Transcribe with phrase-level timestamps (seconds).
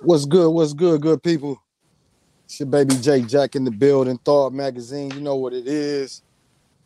[0.00, 0.50] What's good?
[0.50, 1.60] What's good, good people?
[2.44, 5.10] It's your baby J-Jack in the building, Thawed Magazine.
[5.10, 6.22] You know what it is.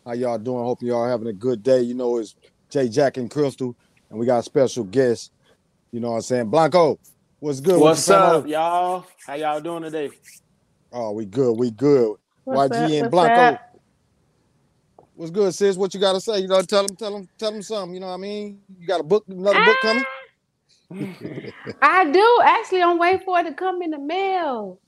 [0.06, 0.64] How y'all doing?
[0.64, 1.82] Hope y'all having a good day.
[1.82, 2.34] You know, it's
[2.70, 3.76] J-Jack and Crystal,
[4.08, 5.30] and we got a special guest.
[5.92, 6.48] You know what I'm saying?
[6.48, 6.98] Blanco,
[7.38, 7.78] what's good?
[7.78, 9.04] What's up, y'all?
[9.26, 10.10] How y'all doing today?
[10.90, 11.52] Oh, we good.
[11.58, 12.16] We good.
[12.44, 12.90] What's YG up?
[12.92, 13.40] and What's Blanco.
[13.42, 13.78] up?
[15.14, 15.76] What's good, sis?
[15.76, 16.38] What you got to say?
[16.38, 17.92] You know, tell them, tell them, tell them something.
[17.92, 18.62] You know what I mean?
[18.80, 20.04] You got a book, another book coming?
[21.82, 22.82] I do actually.
[22.82, 24.80] I'm waiting for it to come in the mail.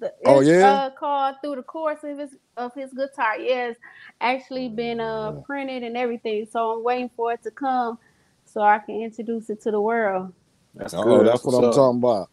[0.00, 0.86] The- Oh, yeah?
[0.86, 3.38] uh, called through the course of his of his guitar.
[3.38, 3.76] Yes,
[4.20, 6.46] actually been uh printed and everything.
[6.50, 7.98] So I'm waiting for it to come
[8.44, 10.32] so I can introduce it to the world.
[10.74, 12.28] That's Oh, that's what I'm talking about.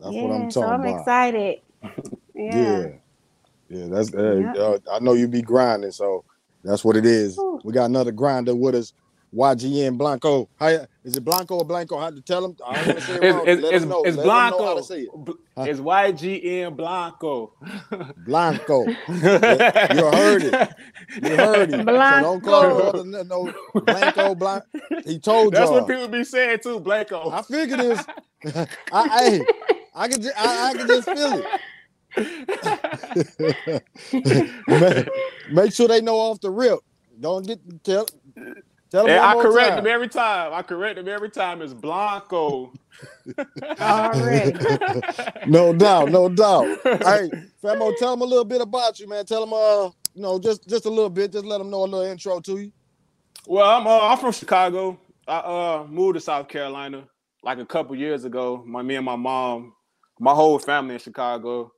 [0.00, 0.98] That's yeah, what I'm so talking I'm about.
[1.00, 1.60] excited.
[2.34, 2.82] Yeah.
[2.82, 2.88] Yeah.
[3.68, 4.52] Yeah, that's hey, Yeah.
[4.52, 6.24] uh, I know you be grinding, so
[6.64, 7.38] that's what it is.
[7.38, 7.60] Ooh.
[7.64, 8.92] We got another grinder with us,
[9.34, 10.48] YGN Blanco.
[10.58, 10.68] How
[11.04, 11.98] is it Blanco or Blanco?
[11.98, 12.56] How to tell him?
[12.66, 13.44] I don't want to say it It's, wrong.
[13.46, 14.02] it's, Let it's, know.
[14.04, 14.74] it's Let him know how Blanco.
[14.74, 15.08] to say it.
[15.56, 15.62] Huh?
[15.64, 17.52] It's YGN Blanco.
[18.16, 18.86] Blanco.
[19.08, 20.68] you heard it.
[21.22, 21.86] You heard him.
[22.00, 22.74] So don't call Blanco.
[22.74, 24.64] brother no, no Blanco Blanc.
[25.04, 25.70] He told That's y'all.
[25.70, 27.30] what people be saying too, Blanco.
[27.30, 28.04] I figured this.
[28.92, 29.44] I, hey,
[29.94, 31.46] I can just, I, I can just feel it.
[34.68, 35.08] make,
[35.50, 36.78] make sure they know off the rip.
[37.20, 38.06] Don't get tell
[38.92, 39.76] tell them And I more correct time.
[39.76, 40.54] them every time.
[40.54, 41.62] I correct them every time.
[41.62, 42.74] It's Blanco.
[43.80, 44.60] Already.
[45.46, 46.68] no doubt, no doubt.
[46.84, 47.32] hey,
[47.64, 49.26] Famo, tell them a little bit about you, man.
[49.26, 51.32] Tell them, uh, you know, just just a little bit.
[51.32, 52.72] Just let them know a little intro to you.
[53.46, 54.98] Well, I'm uh, I'm from Chicago.
[55.28, 57.04] I uh moved to South Carolina
[57.44, 58.62] like a couple years ago.
[58.66, 59.74] My me and my mom,
[60.20, 61.72] my whole family in Chicago.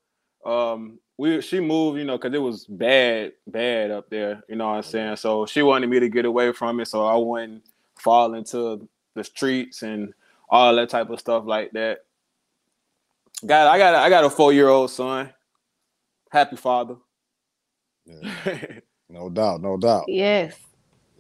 [0.47, 4.43] Um, we she moved, you know, because it was bad, bad up there.
[4.49, 5.07] You know what I'm saying?
[5.07, 5.15] Mm-hmm.
[5.17, 7.63] So she wanted me to get away from it, so I wouldn't
[7.97, 10.13] fall into the streets and
[10.49, 12.01] all that type of stuff like that.
[13.47, 15.31] Got I got a- I got a four year old son.
[16.31, 16.97] Happy father.
[19.11, 20.05] No doubt, no doubt.
[20.09, 20.57] yes.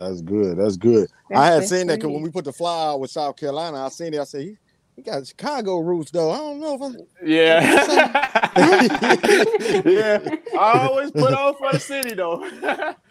[0.01, 0.59] That's good.
[0.59, 1.09] That's good.
[1.33, 3.89] I had seen that because when we put the fly out with South Carolina, I
[3.91, 4.19] seen it.
[4.21, 4.57] I said
[4.97, 6.31] he, got Chicago roots though.
[6.31, 6.97] I don't know if I'm.
[7.27, 7.61] Yeah.
[9.85, 10.37] yeah.
[10.59, 12.45] I always put on for the city though.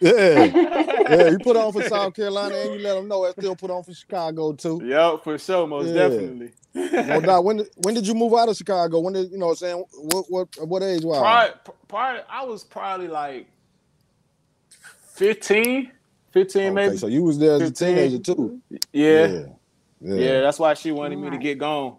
[0.00, 1.30] yeah.
[1.30, 3.82] You put on for South Carolina and you let them know I still put on
[3.84, 4.80] for Chicago too.
[4.84, 6.08] yep, for sure, most Yeah.
[6.08, 6.52] definitely.
[6.74, 7.44] No doubt.
[7.44, 9.00] When did- when did you move out of Chicago?
[9.00, 9.46] When did you know?
[9.46, 11.18] What I'm saying what what what age was?
[11.18, 11.54] Probably,
[11.88, 13.46] probably, I was probably like
[15.14, 15.90] 15,
[16.32, 16.96] 15 Okay, maybe.
[16.96, 18.60] so you was there as a teenager too.
[18.92, 19.26] yeah.
[19.26, 19.42] yeah,
[20.04, 20.40] yeah.
[20.40, 21.96] that's why she wanted me to get gone.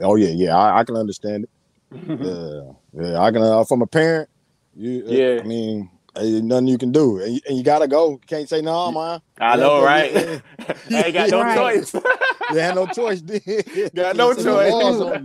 [0.00, 0.56] Oh yeah, yeah.
[0.56, 1.50] I, I can understand it.
[2.08, 2.72] Yeah,
[3.12, 3.18] yeah.
[3.20, 3.42] I can.
[3.42, 4.28] Uh, from a parent,
[4.74, 5.04] you.
[5.06, 5.40] uh, Yeah.
[5.42, 8.10] I mean, nothing you can do, and you, and you gotta go.
[8.12, 9.20] You can't say no, man.
[9.40, 10.12] I Yeah, know, but right?
[10.12, 10.40] yeah.
[10.98, 11.56] I ain't got no Right.
[11.56, 11.94] choice.
[11.94, 13.20] You had no choice.
[13.22, 13.40] Then.
[13.94, 14.72] Got no Can't say the choice.
[14.72, 15.22] laws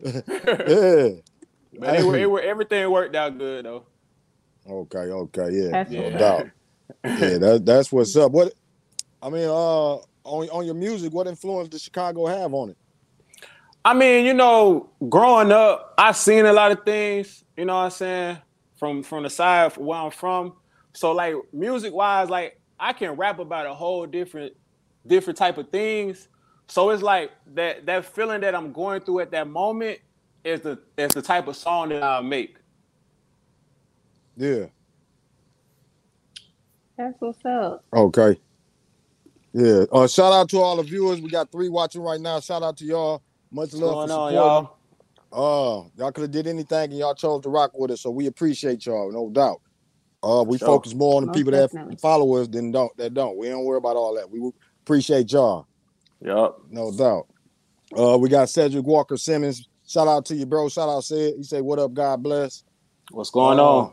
[0.00, 1.08] yeah.
[1.78, 3.86] but it, wor- it, everything worked out good though.
[4.68, 4.98] Okay.
[4.98, 5.48] Okay.
[5.52, 5.68] Yeah.
[5.72, 6.18] That's no Yeah.
[6.18, 6.46] doubt.
[7.04, 7.38] Yeah.
[7.38, 8.32] That, that's what's up.
[8.32, 8.52] What?
[9.22, 12.76] I mean, uh, on on your music, what influence does Chicago have on it?
[13.84, 17.84] I mean, you know, growing up, I seen a lot of things, you know what
[17.84, 18.38] I'm saying,
[18.78, 20.54] from from the side where I'm from.
[20.92, 24.54] So like music wise, like I can rap about a whole different
[25.06, 26.28] different type of things.
[26.66, 30.00] So it's like that that feeling that I'm going through at that moment
[30.44, 32.56] is the is the type of song that I make.
[34.36, 34.66] Yeah.
[36.96, 37.84] That's what's up.
[37.94, 38.38] Okay.
[39.52, 39.84] Yeah.
[39.92, 41.20] Uh, shout out to all the viewers.
[41.20, 42.40] We got three watching right now.
[42.40, 43.22] Shout out to y'all.
[43.50, 44.36] Much What's love going for on, supporting.
[44.36, 44.76] y'all?
[45.32, 48.26] Uh, y'all could have did anything and y'all chose to rock with us, so we
[48.26, 49.60] appreciate y'all, no doubt.
[50.22, 50.66] Uh, we Sure.
[50.68, 51.96] focus more on the Most people that definitely.
[51.96, 53.38] follow us than don't that don't.
[53.38, 54.28] We don't worry about all that.
[54.30, 54.50] We
[54.84, 55.66] appreciate y'all,
[56.20, 56.56] Yep.
[56.70, 57.26] no doubt.
[57.96, 59.66] Uh, we got Cedric Walker Simmons.
[59.86, 60.68] Shout out to you, bro.
[60.68, 62.64] Shout out, said he said, "What up, God bless."
[63.12, 63.92] What's going Uh, on?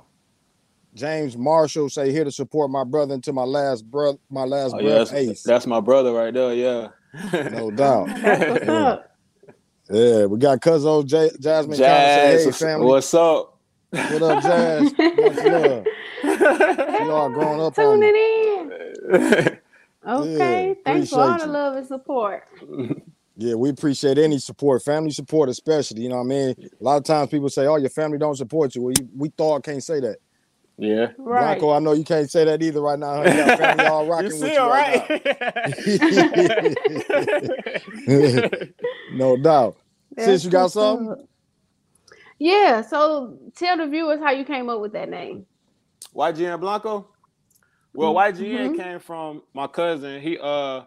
[0.97, 4.79] James Marshall say here to support my brother until my last breath, my last Oh,
[4.79, 6.87] yeah, that's, Ace, that's my brother right there, yeah.
[7.51, 8.07] no doubt.
[8.49, 8.73] What's Yeah.
[8.87, 9.03] up.
[9.89, 11.77] Yeah, we got Cuzzo J- Jasmine.
[11.77, 13.57] Jazz, Jazz, say, hey, family, what's up?
[13.91, 14.83] what up, Jazz?
[14.97, 15.85] Much love.
[17.07, 18.59] Y'all growing up Tuning me.
[18.59, 19.59] in.
[20.05, 20.67] Okay.
[20.69, 22.43] Yeah, Thanks for all the love and support.
[23.37, 26.01] Yeah, we appreciate any support, family support especially.
[26.01, 26.55] You know what I mean?
[26.79, 29.29] A lot of times people say, "Oh, your family don't support you." Well, you, we
[29.29, 30.17] thought can't say that.
[30.77, 31.07] Yeah.
[31.17, 31.59] Right.
[31.59, 33.23] Blanco, I know you can't say that either right now.
[33.23, 33.75] huh?
[33.79, 35.09] Y'all rocking you with see you it, right right?
[39.09, 39.77] no doubt.
[40.17, 41.11] Since you got what's something?
[41.11, 41.19] up.
[42.39, 42.81] Yeah.
[42.81, 45.45] So tell the viewers how you came up with that name.
[46.15, 47.09] YGN Blanco.
[47.95, 48.15] Well, Mhm.
[48.15, 50.21] YGN came from my cousin.
[50.21, 50.83] He uh,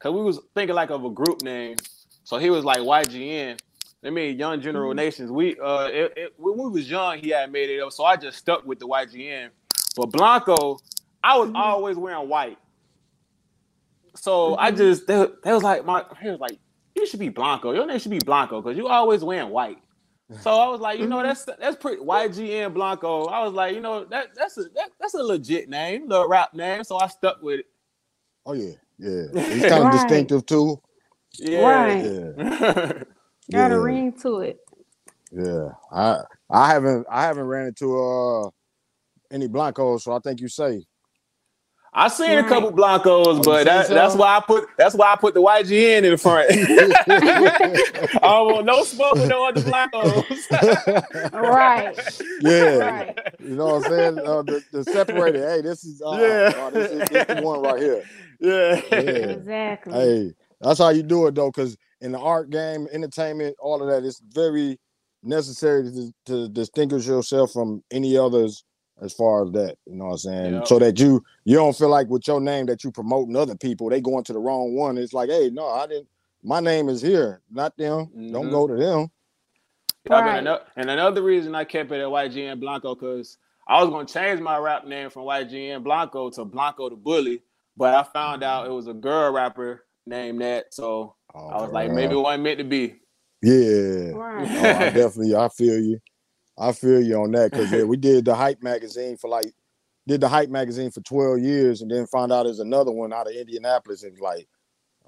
[0.00, 1.76] cause we was thinking like of a group name,
[2.24, 3.58] so he was like YGN.
[4.04, 4.94] I mean, Young General Mhm.
[4.94, 5.30] Nations.
[5.30, 8.16] We uh, it, it, when we was young, he had made it up, so I
[8.16, 9.50] just stuck with the YGN.
[9.96, 10.82] But Blanco,
[11.22, 11.54] I was Mhm.
[11.54, 12.58] always wearing white,
[14.16, 14.72] so I Mhm.
[14.72, 16.58] just they, they was like my he was like
[16.96, 17.72] you should be Blanco.
[17.72, 19.78] Your name should be Blanco because you always wearing white.
[20.40, 21.24] So I was like, you know, Mhm.
[21.24, 23.26] that's that's pretty YGN Blanco.
[23.26, 26.54] I was like, you know, that that's a that, that's a legit name, the rap
[26.54, 26.84] name.
[26.84, 27.66] So I stuck with it.
[28.46, 29.24] Oh yeah, yeah.
[29.48, 29.90] He's kind of Right.
[29.90, 30.80] distinctive too.
[31.38, 31.92] Yeah.
[31.92, 32.14] Right.
[32.32, 32.32] Yeah,
[33.52, 33.76] Got Yeah.
[33.76, 34.58] a ring to it.
[35.32, 35.70] yeah.
[35.92, 36.20] I
[36.50, 38.50] I haven't I haven't ran into uh
[39.32, 40.84] any blancos, so I think you say.
[41.96, 45.12] I seen a couple Blancos, you but seen that, that's why I put that's why
[45.12, 46.50] I put the YGN in the front.
[46.50, 50.24] I don't want no smoke with no other Blancos.
[51.32, 51.96] Right.
[52.40, 53.18] yeah, Right.
[53.38, 54.18] you know what I'm saying?
[54.18, 55.42] Uh, the, the separated.
[55.48, 56.52] Hey, this is uh, Yeah.
[56.64, 58.02] uh, this, is, this is the one right here.
[58.40, 58.80] yeah.
[58.90, 58.98] Yeah.
[58.98, 59.92] Exactly.
[59.92, 63.88] Hey, that's how you do it though, because in the art game, entertainment, all of
[63.88, 64.78] that, it's very
[65.22, 68.64] necessary to, to distinguish yourself from any others
[69.00, 69.76] as far as that.
[69.86, 70.54] You know what I'm saying?
[70.54, 70.66] Yep.
[70.68, 73.88] So that you you don't feel like with your name that you promoting other people,
[73.88, 74.98] they going to the wrong one.
[74.98, 76.08] It's like, hey, no, I didn't.
[76.42, 78.10] My name is here, not them.
[78.32, 78.50] Don't Mhm.
[78.50, 79.10] go to them.
[80.04, 80.28] Yeah, Right.
[80.28, 84.06] and, another, and another reason I kept it at YGN Blanco because I was gonna
[84.06, 87.42] change my rap name from YGN Blanco to Blanco the Bully,
[87.78, 91.72] but I found out it was a girl rapper named that, so Oh, I was
[91.72, 92.96] like, maybe it wasn't meant to be.
[93.42, 94.10] yeah.
[94.14, 94.48] Right.
[94.50, 95.98] Oh, I definitely, I feel you.
[96.56, 99.52] I feel you on that because yeah, we did the hype magazine for like
[100.06, 103.26] did the hype magazine for 12 years and then found out there's another one out
[103.26, 104.46] of Indianapolis and like,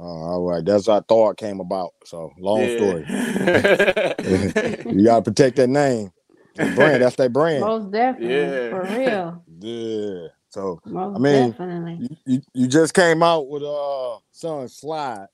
[0.00, 1.90] uh, all right, that's how Thawed came about.
[2.04, 3.04] So long story.
[3.04, 4.84] story.
[4.92, 6.10] You gotta protect that name.
[6.54, 7.60] The brand, that's that brand.
[7.60, 8.34] Most definitely.
[8.34, 8.70] Yeah.
[8.70, 9.42] For real.
[9.58, 10.28] Yeah.
[10.50, 11.98] So Most mean, definitely.
[12.00, 15.28] you, you, you just came out with uh son slide.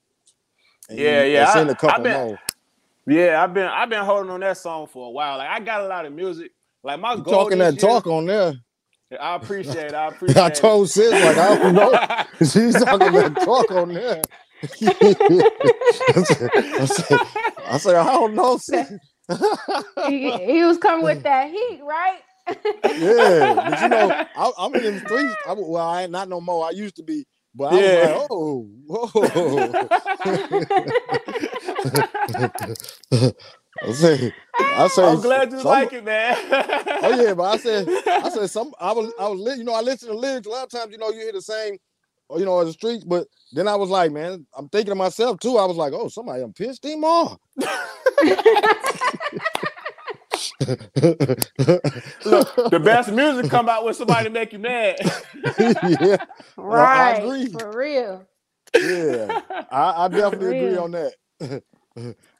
[0.89, 2.39] And Yeah, you, yeah, Seen I- a couple been- more.
[3.07, 5.39] yeah, I've been I've been holding on that song for a while.
[5.39, 6.53] Like I got a lot of music.
[6.83, 8.55] Like my You goal talking that year- talk on there.
[9.21, 9.95] I appreciate it.
[9.95, 11.93] I appreciate I told sis like I don't know.
[12.41, 14.23] She's talking that talk on there.
[14.63, 17.21] I said, I said,
[17.67, 18.57] I said, I don't know.
[18.59, 18.93] sis.
[20.09, 22.21] he, he was coming with that heat, right?
[22.85, 25.35] yeah, but you know, I, I'm in the streets.
[25.49, 26.67] I, well, I ain't not no more.
[26.67, 27.25] I used to be,
[27.55, 28.27] but I Yeah.
[28.29, 29.11] was like, oh, whoa.
[33.85, 36.37] I say, I say, I'm glad you some- like it, man.
[37.03, 38.73] Oh yeah, but I said, I said some.
[38.79, 40.47] I was, I was, you know, I listen to lyrics.
[40.47, 41.77] A lot of times, you know, you hear the same,
[42.29, 43.05] or you know, in the streets.
[43.05, 45.59] But then I was like, man, I'm thinking to myself too.
[45.59, 47.39] I was like, oh, somebody I'm pissed him off.
[52.25, 54.97] Look, the best music come out when somebody make you mad.
[55.59, 56.17] yeah,
[56.57, 57.19] right.
[57.19, 57.47] agree.
[57.49, 58.27] For real.
[58.75, 59.41] yeah,
[59.71, 61.13] I, I definitely agree on that.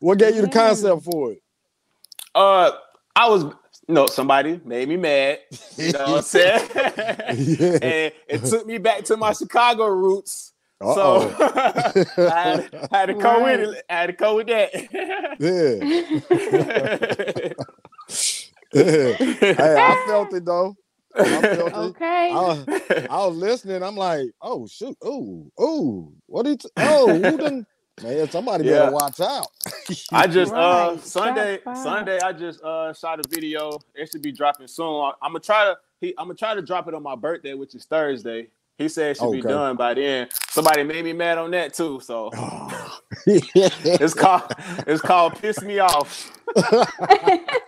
[0.01, 1.43] what gave you the concept for it?
[2.35, 2.71] uh,
[3.15, 3.45] I was
[3.89, 5.41] no somebody made me mad.
[5.77, 6.69] You know what I'm saying?
[6.75, 7.79] Yeah.
[7.83, 10.53] and it took me back to my Chicago roots.
[10.81, 10.95] Uh-oh.
[10.95, 11.35] So
[12.29, 13.85] I had, I had to go with it.
[13.89, 14.75] I had to go with that.
[15.39, 15.79] yeah,
[17.59, 17.65] yeah.
[18.75, 20.77] Hey, I felt it though.
[21.15, 21.77] I felt it.
[21.77, 22.31] okay.
[22.33, 22.67] I was,
[23.11, 23.83] I was listening.
[23.83, 26.63] I'm like, oh shoot, oh, oh, what did?
[26.81, 27.67] Oh, who done?
[28.03, 28.71] Man, somebody Yeah.
[28.73, 29.49] better watch out.
[30.13, 33.85] I just uh Sunday Sunday I just uh shot a video.
[33.95, 35.13] It should be dropping soon.
[35.23, 37.75] I'm gonna try to he I'm gonna try to drop it on my birthday, which
[37.75, 38.49] is Thursday.
[38.79, 40.29] He said it should be done by then.
[40.51, 42.01] Somebody made me mad on that too.
[42.03, 42.37] So
[43.27, 44.43] it's it's called
[44.87, 46.33] it's called piss me off.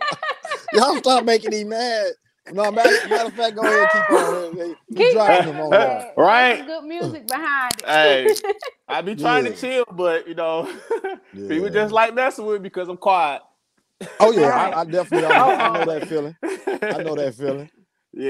[0.75, 2.13] Y'all stop making him mad.
[2.53, 4.77] No, matter, matter of fact, go ahead and keep on.
[4.95, 6.15] Keep dropping him on that.
[6.17, 6.21] that.
[6.21, 6.55] Right.
[6.57, 7.87] There's Good music behind it.
[7.87, 8.35] Hey,
[8.89, 9.53] I be trying Yeah.
[9.53, 10.71] to chill, but you know,
[11.33, 13.43] people just like messing with me because I'm quiet.
[14.21, 14.75] Oh yeah, Right.
[14.75, 16.37] I, I definitely I, I know that feeling.
[16.43, 17.71] I know that feeling.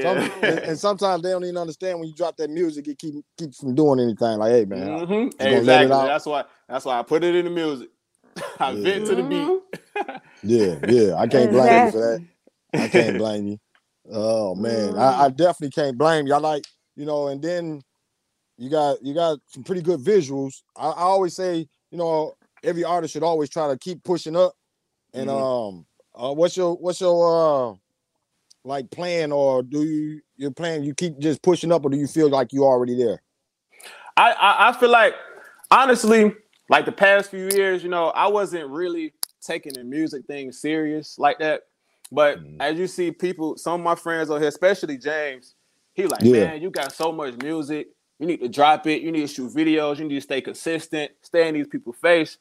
[0.02, 0.28] Some, Yeah.
[0.42, 3.58] and, and sometimes they don't even understand when you drop that music, it keep keeps
[3.58, 4.38] from doing anything.
[4.38, 5.38] Like, hey man, Mhm.
[5.38, 5.92] gonna let it Exactly.
[5.92, 6.06] out.
[6.06, 6.44] That's why.
[6.68, 7.88] That's why I put it in the music.
[8.60, 8.82] I Yeah.
[8.82, 9.48] vent to the beat.
[9.48, 10.20] Mhm.
[10.44, 12.24] yeah, yeah, I can't blame you for that.
[12.74, 13.58] I can't blame you.
[14.10, 16.34] Oh man, I, I definitely can't blame you.
[16.34, 16.64] I like,
[16.96, 17.82] you know, and then
[18.58, 20.62] you got you got some pretty good visuals.
[20.76, 24.54] I, I always say, you know, every artist should always try to keep pushing up.
[25.12, 27.74] And um, uh, what's your what's your uh
[28.64, 30.82] like plan, or do you your plan?
[30.82, 33.22] You keep just pushing up, or do you feel like you already there?
[34.16, 35.14] I, I I feel like
[35.70, 36.32] honestly,
[36.68, 41.18] like the past few years, you know, I wasn't really taking the music thing serious
[41.18, 41.62] like that.
[42.12, 42.56] But Mhm.
[42.60, 45.54] as you see, people, some of my friends on here, especially James,
[45.94, 46.44] he like, Yeah.
[46.44, 47.88] man, you got so much music.
[48.18, 49.02] You need to drop it.
[49.02, 49.98] You need to shoot videos.
[49.98, 51.12] You need to stay consistent.
[51.22, 52.38] Stay in these people's face.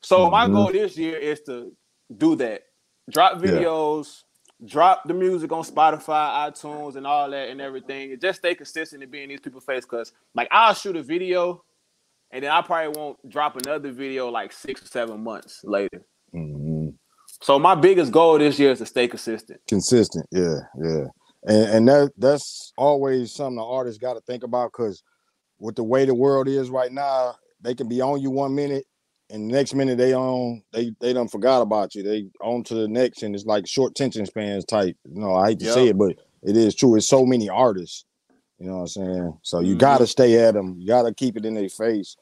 [0.00, 0.52] So my Mhm.
[0.52, 1.74] goal this year is to
[2.16, 2.62] do that.
[3.10, 3.52] Drop Yeah.
[3.52, 4.24] videos,
[4.64, 8.12] drop the music on Spotify, iTunes, and all that and everything.
[8.12, 9.84] And just stay consistent and be in these people's face.
[9.84, 11.64] Cause like I'll shoot a video
[12.32, 16.04] and then I probably won't drop another video like six or seven months later.
[16.34, 16.71] Mhm.
[17.42, 19.60] So my biggest goal this year is to stay consistent.
[19.68, 20.26] consistent.
[20.30, 21.04] Yeah, yeah,
[21.44, 25.02] and and that that's always something the artist got to think about because
[25.58, 28.84] with the way the world is right now, they can be on you one minute,
[29.28, 32.04] and the next minute they on they they done forgot about you.
[32.04, 34.96] They on to the next, and it's like short tension spans type.
[35.04, 36.94] You know, I hate to say it, but it is true.
[36.96, 38.04] It's so many artists.
[38.60, 39.38] You know what I'm saying?
[39.42, 39.78] So you Mhm.
[39.78, 40.76] gotta stay at them.
[40.78, 42.16] You gotta keep it in their face.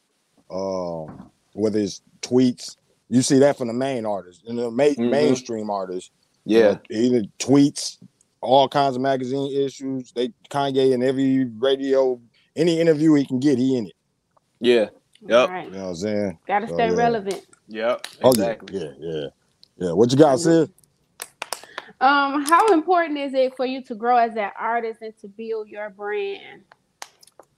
[0.50, 2.76] Um, whether it's tweets,
[3.10, 5.10] you see that from the main artists and the ma- Mhm.
[5.10, 6.10] mainstream artists.
[6.46, 6.64] you Yeah.
[6.72, 7.98] know, either tweets,
[8.40, 10.10] all kinds of magazine issues.
[10.12, 12.18] They Kanye in every radio,
[12.56, 13.92] any interview he can get, he in it.
[14.58, 14.88] Yeah.
[15.20, 15.48] Yep.
[15.50, 15.66] Right.
[15.66, 16.38] You know what I'm saying?
[16.46, 16.94] Gotta So, stay yeah.
[16.94, 17.46] relevant.
[17.68, 18.06] Yep.
[18.22, 18.78] Oh Exactly.
[18.80, 19.26] yeah, yeah, yeah,
[19.76, 19.92] yeah.
[19.92, 20.70] What you got, sis?
[22.00, 25.68] Um, how important is it for you to grow as an artist and to build
[25.68, 26.62] your brand?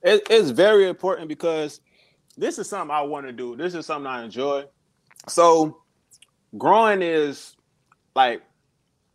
[0.03, 1.81] It, it's very important because
[2.37, 3.55] this is something I want to do.
[3.55, 4.65] This is something I enjoy.
[5.29, 5.79] So
[6.59, 7.55] growing is
[8.15, 8.43] like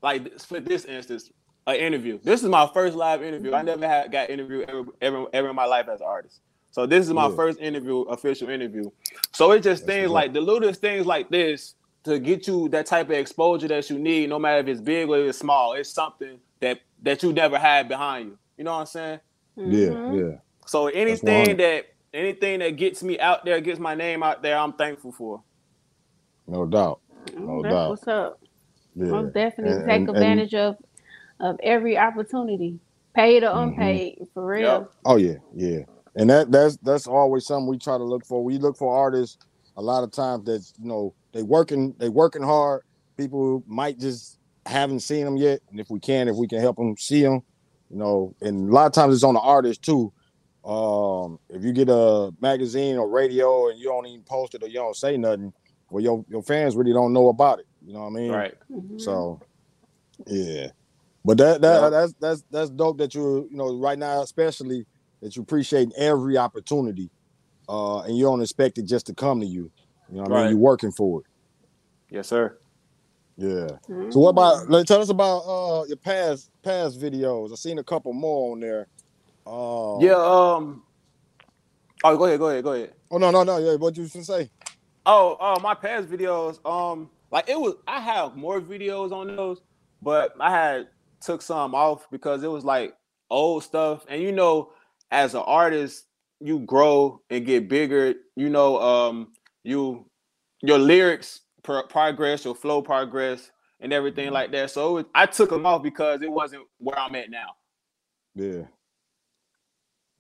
[0.02, 1.32] like for this instance,
[1.68, 2.20] an interview.
[2.24, 3.54] This is my first live interview.
[3.54, 6.42] I never had got interviewed ever ever, ever in my life as an artist.
[6.72, 7.36] So this is my Yeah.
[7.36, 8.92] first interview, official interview.
[9.34, 12.70] So it's just That's things what's like the littlest things like this to get you
[12.70, 15.74] that type of exposure that you need, no matter if it's big or it's small.
[15.74, 18.40] It's something that that you never had behind you.
[18.58, 19.20] You know what I'm saying?
[19.58, 20.20] Yeah, Mhm.
[20.20, 20.38] yeah.
[20.66, 24.74] So anything that anything that gets me out there, gets my name out there, I'm
[24.74, 25.44] thankful for.
[26.48, 27.00] No doubt.
[27.38, 27.90] No That's doubt.
[27.90, 28.40] what's up.
[28.96, 29.06] Yeah.
[29.08, 30.76] Most definitely And- take and- and- advantage of
[31.40, 32.80] of every opportunity,
[33.14, 33.64] paid or Mhm.
[33.74, 34.62] unpaid, for real.
[34.80, 34.92] Yep.
[35.06, 35.80] Oh yeah, yeah.
[36.16, 38.44] And that that's that's always something we try to look for.
[38.44, 39.38] We look for artists
[39.76, 42.82] a lot of times that you know they working they working hard.
[43.18, 46.78] People might just haven't seen them yet, and if we can, if we can help
[46.78, 47.44] them see them,
[47.92, 48.34] you know.
[48.42, 50.12] And a lot of times it's on the artist too.
[50.66, 54.68] Um, if you get a magazine or radio and you don't even post it or
[54.68, 55.54] you don't say nothing,
[55.90, 57.68] well, your your fans really don't know about it.
[57.86, 58.32] You know what I mean?
[58.34, 58.56] Right.
[58.72, 58.98] Mhm.
[58.98, 59.44] So,
[60.28, 60.68] yeah,
[61.26, 61.92] but that that Yeah.
[61.92, 64.86] that's that's that's dope that you you know right now especially
[65.22, 67.12] that you appreciate every opportunity,
[67.70, 69.72] uh, and you don't expect it just to come to you.
[70.10, 70.50] You know what I mean?
[70.50, 71.28] You're working for it.
[72.12, 72.58] Yes, sir.
[73.38, 73.78] Yeah.
[73.90, 74.12] Mhm.
[74.12, 74.70] So what about?
[74.70, 77.52] Let tell us about uh your past past videos.
[77.52, 78.88] I've seen a couple more on there.
[79.48, 80.16] Uh, Yeah.
[80.18, 80.84] Um.
[82.04, 82.40] Oh, go ahead.
[82.40, 82.64] Go ahead.
[82.64, 82.94] Go ahead.
[83.12, 83.76] Oh no no no yeah.
[83.76, 84.52] What you was gonna say?
[85.10, 86.60] Oh, oh, my past videos.
[86.70, 87.76] Um, like it was.
[87.88, 89.62] I have more videos on those,
[90.02, 90.90] but I had
[91.22, 92.94] took some off because it was like
[93.30, 94.06] old stuff.
[94.10, 94.74] And you know,
[95.10, 96.08] as an artist,
[96.42, 98.16] you grow and get bigger.
[98.36, 99.34] You know, um,
[99.64, 100.06] you
[100.62, 103.50] your lyrics pro- progress, your flow progress,
[103.80, 104.72] and everything like that.
[104.72, 107.56] So it was, I took them off because it wasn't where I'm at now.
[108.36, 108.64] Yeah.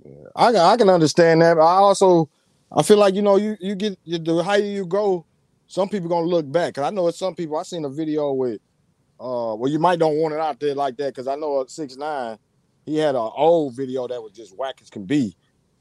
[0.06, 0.27] Yeah.
[0.34, 1.58] I I can understand that.
[1.58, 2.29] I also
[2.72, 5.26] I feel like you know you you get you, the higher you go,
[5.68, 6.76] some people gonna look back.
[6.76, 7.58] Cause I know it's some people.
[7.58, 8.60] I seen a video with
[9.20, 11.72] uh well you might don't want it out there like that because I know at
[11.72, 12.38] six nine
[12.86, 15.36] he had an old video that was just whack as can be.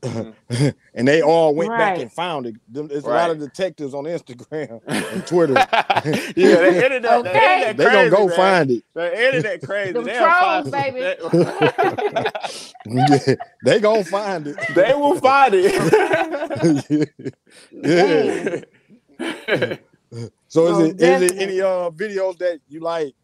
[0.94, 2.54] and they all went back and found it.
[2.72, 5.54] Them- There's a lot of detectives on Instagram and Twitter.
[5.74, 6.00] yeah,
[6.34, 7.70] the internet, the Okay.
[7.70, 8.36] internet they gonna go man.
[8.36, 8.84] find it.
[8.94, 9.92] The internet crazy.
[9.92, 11.00] Them They'll trolls, find- baby.
[11.00, 11.16] They,
[12.88, 13.34] Yeah,
[13.64, 14.56] they gonna find it.
[14.74, 17.10] they will find it.
[17.72, 18.60] yeah.
[20.48, 21.38] So is Most it is it definitely.
[21.40, 23.14] any uh videos that you like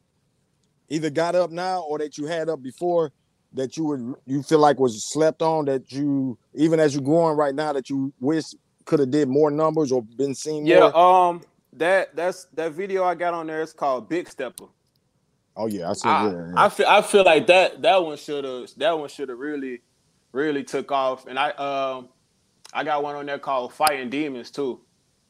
[0.89, 3.13] either got up now or that you had up before
[3.55, 7.37] that you would you feel like was slept on that you even as you're growing
[7.37, 8.55] right now that you wish
[8.85, 10.97] could have did more numbers or been seen yeah, more?
[10.97, 11.43] um,
[11.73, 14.67] that that's that video I got on there is called Big Stepper.
[15.57, 16.09] oh yeah, I see.
[16.09, 16.53] I, yeah, yeah.
[16.57, 19.83] I feel I feel like that that one should have that one should have really
[20.33, 21.27] really took off.
[21.27, 22.09] And I um
[22.73, 24.81] I got one on there called Fighting Demons too.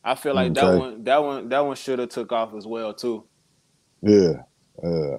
[0.04, 2.94] I feel like that one that one that one should have took off as well
[2.94, 3.24] too.
[4.02, 4.42] yeah,
[4.82, 5.16] yeah.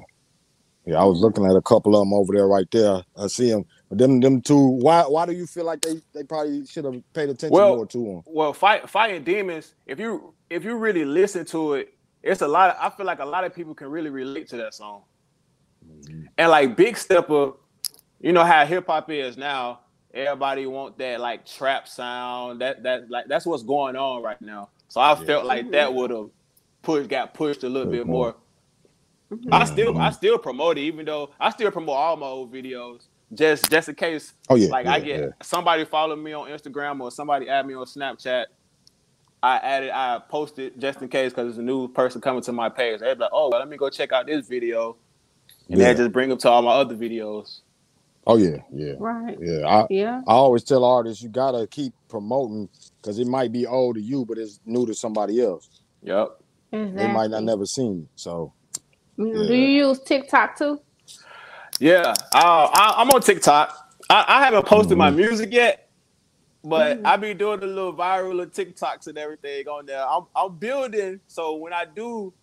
[0.85, 3.03] Yeah, I was looking at a couple of them over there right there.
[3.17, 3.65] I see them.
[3.91, 7.29] Them them two, why why do you feel like they they probably should have paid
[7.29, 8.23] attention Well, more to them?
[8.25, 9.75] Well, fight fighting demons.
[9.85, 12.71] If you if you really listen to it, it's a lot.
[12.71, 15.03] Of, I feel like a lot of people can really relate to that song.
[15.87, 16.23] Mm-hmm.
[16.37, 17.53] And like Big Stepper,
[18.19, 19.81] you know how hip hop is now.
[20.13, 22.61] Everybody want that like trap sound.
[22.61, 24.69] That that like that's what's going on right now.
[24.89, 25.25] So I Yeah.
[25.25, 26.29] felt like that would have
[26.81, 28.35] pushed got pushed a little bit more.
[29.35, 29.53] More.
[29.53, 29.73] I mm-hmm.
[29.73, 33.07] still I still promote it, even though I still promote all my old videos.
[33.33, 35.27] Just just in case Oh yeah, like yeah, I get yeah.
[35.41, 38.45] somebody follow me on Instagram or somebody add me on Snapchat.
[39.41, 42.69] I added, I posted just in case because there's a new person coming to my
[42.69, 43.01] page.
[43.01, 44.95] They'd be like, "Oh, well, let me go check out this video,"
[45.69, 45.87] and Yeah.
[45.87, 47.59] then just bring them to all my other videos.
[48.25, 49.37] Oh yeah, yeah, Right.
[49.41, 49.67] yeah.
[49.67, 50.21] I, Yeah.
[50.27, 52.69] I always tell artists you gotta keep promoting
[53.01, 55.69] because it might be old to you, but it's new to somebody else.
[56.03, 56.39] Yep.
[56.71, 56.97] Exactly.
[56.97, 58.07] They might not never seen it.
[58.15, 58.53] So
[59.17, 59.48] Yeah.
[59.48, 60.79] Do you use TikTok too?
[61.79, 63.75] Yeah, uh, I, I'm on TikTok.
[64.10, 65.89] I, I haven't posted my music yet,
[66.63, 67.05] but Mhm.
[67.05, 70.05] I be doing the little viral little TikToks and everything on there.
[70.08, 72.34] I'm, I'm building, so when I do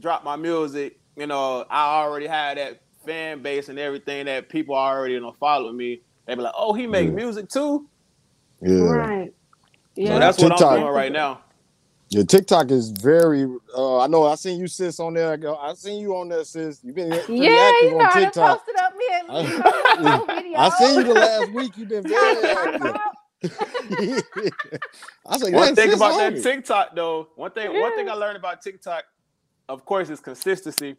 [0.00, 4.74] drop my music, you know, I already have that fan base and everything that people
[4.74, 6.02] are already you know follow me.
[6.26, 7.14] They be like, "Oh, he make Yeah.
[7.14, 7.88] music too."
[8.62, 9.34] yeah, Right.
[9.96, 10.08] Yeah.
[10.08, 11.40] So that's what TikTok- I'm doing right now.
[12.10, 12.22] Yeah.
[12.24, 13.44] TikTok is very.
[13.76, 14.24] Uh, I know.
[14.26, 15.36] I seen you sis on there.
[15.36, 15.58] girl.
[15.62, 16.80] I seen you on there, sis.
[16.84, 18.58] You've been pretty yeah, active you know, on I done TikTok.
[18.66, 20.56] posted up me and I- you know, little videos.
[20.58, 21.76] I seen you the last week.
[21.78, 22.96] You've been very active.
[25.26, 28.14] I was like, One thing about that it." TikTok though, one thing, one thing I
[28.14, 29.04] learned about TikTok,
[29.68, 30.96] of course, is consistency.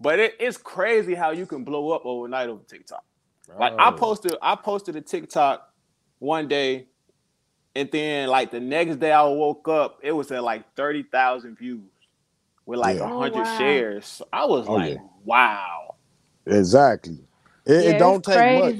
[0.00, 3.04] But it, it's crazy how you can blow up overnight over TikTok.
[3.58, 5.68] Like I posted, I posted a TikTok
[6.18, 6.86] one day,
[7.76, 11.58] and then like the next day I woke up, it was at like thirty thousand
[11.58, 11.82] views
[12.66, 13.10] with like a Yeah.
[13.10, 13.48] Oh, hundred wow.
[13.48, 14.06] shares.
[14.06, 14.98] So I was Oh, like, yeah.
[15.24, 15.96] wow.
[16.46, 17.18] Exactly.
[17.66, 18.76] It, Yeah, it don't it's take much.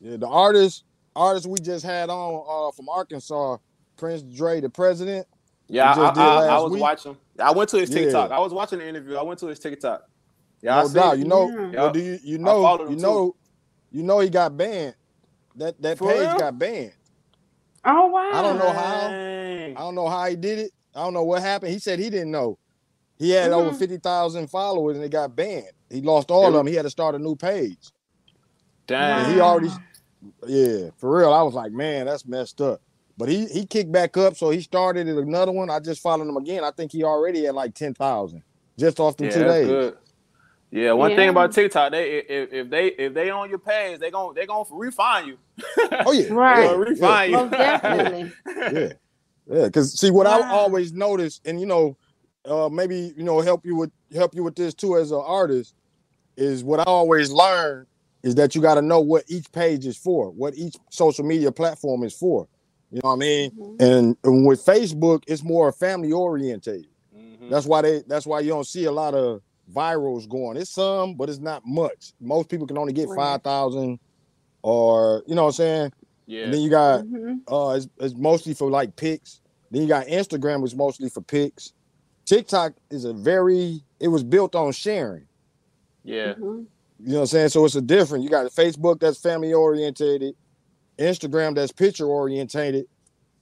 [0.00, 0.84] Yeah, the artist
[1.16, 3.58] artist we just had on uh, from Arkansas,
[3.98, 5.26] Prince Dre, the president.
[5.68, 6.76] Yeah, You I, did I, I was week?
[6.76, 7.16] watching.
[7.40, 7.90] I went to his Yeah.
[7.90, 8.32] TikTok.
[8.32, 9.16] I was watching the interview.
[9.16, 10.02] I went to his TikTok.
[10.62, 11.18] Yeah, I no see doubt.
[11.18, 11.76] You know, Yeah.
[11.76, 13.22] well, do you you know followed him you too.
[13.22, 13.36] know
[13.90, 14.96] you know he got banned.
[15.56, 16.36] That that For page real?
[16.36, 16.94] got banned.
[17.84, 18.30] Oh wow.
[18.32, 19.08] I don't know how.
[19.76, 20.72] I don't know how he did it.
[20.94, 21.72] I don't know what happened.
[21.72, 22.58] He said he didn't know.
[23.18, 23.78] He had over Mhm.
[23.78, 25.72] fifty thousand followers and it got banned.
[25.90, 26.66] He lost all It of them.
[26.66, 27.92] He had to start a new page.
[28.86, 29.24] Damn.
[29.26, 29.70] And he already,
[30.46, 31.32] yeah, for real.
[31.32, 32.80] I was like, man, that's messed up.
[33.18, 35.70] But he he kicked back up, so he started another one.
[35.70, 36.64] I just followed him again.
[36.64, 38.42] I think he already had like ten thousand
[38.78, 39.66] just off them yeah, two days.
[39.66, 39.98] good.
[40.72, 41.16] Yeah, one Yeah.
[41.16, 44.46] thing about TikTok, they if, if they if they on your page, they gon' they
[44.46, 45.38] gonna refine you.
[46.06, 46.56] Oh yeah, Right.
[46.62, 47.36] They gonna refine you.
[47.36, 48.32] Most definitely.
[48.46, 48.92] yeah,
[49.46, 49.64] yeah.
[49.64, 51.96] Because see, what I always notice, and you know,
[52.44, 55.74] uh, maybe you know, help you with help you with this too as an artist,
[56.36, 57.86] is what I always learn
[58.22, 61.50] is that you got to know what each page is for, what each social media
[61.50, 62.46] platform is for.
[62.90, 63.50] You know what I mean?
[63.52, 63.76] Mhm.
[63.80, 66.86] And, and with Facebook, it's more family oriented.
[67.16, 67.48] Mhm.
[67.50, 68.02] That's why they.
[68.06, 69.40] That's why you don't see a lot of
[69.72, 70.56] virals going.
[70.56, 72.12] It's some, but it's not much.
[72.20, 73.16] Most people can only get Right.
[73.16, 73.98] five thousand,
[74.62, 75.92] or you know what I'm saying.
[76.26, 76.44] Yeah.
[76.44, 77.40] And then you got Mhm.
[77.48, 79.40] uh, it's, it's mostly for like pics.
[79.70, 81.72] Then you got Instagram, which is mostly for pics.
[82.26, 83.82] TikTok is a very.
[83.98, 85.26] It was built on sharing.
[86.04, 86.34] yeah.
[86.34, 86.66] Mhm.
[87.02, 87.48] You know what I'm saying?
[87.48, 88.24] So it's a different.
[88.24, 90.34] You got Facebook that's family orientated,
[90.98, 92.86] Instagram that's picture orientated.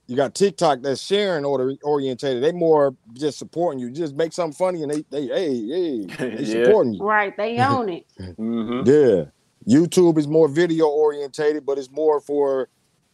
[0.08, 2.42] You got TikTok that's sharing order orientated.
[2.42, 3.90] They more just supporting you.
[3.90, 6.64] Just make something funny and they they hey hey they Yeah.
[6.64, 7.04] supporting you.
[7.04, 7.36] Right.
[7.36, 8.04] They own it.
[8.36, 9.24] hmm Yeah.
[9.68, 12.70] YouTube is more video orientated, but it's more for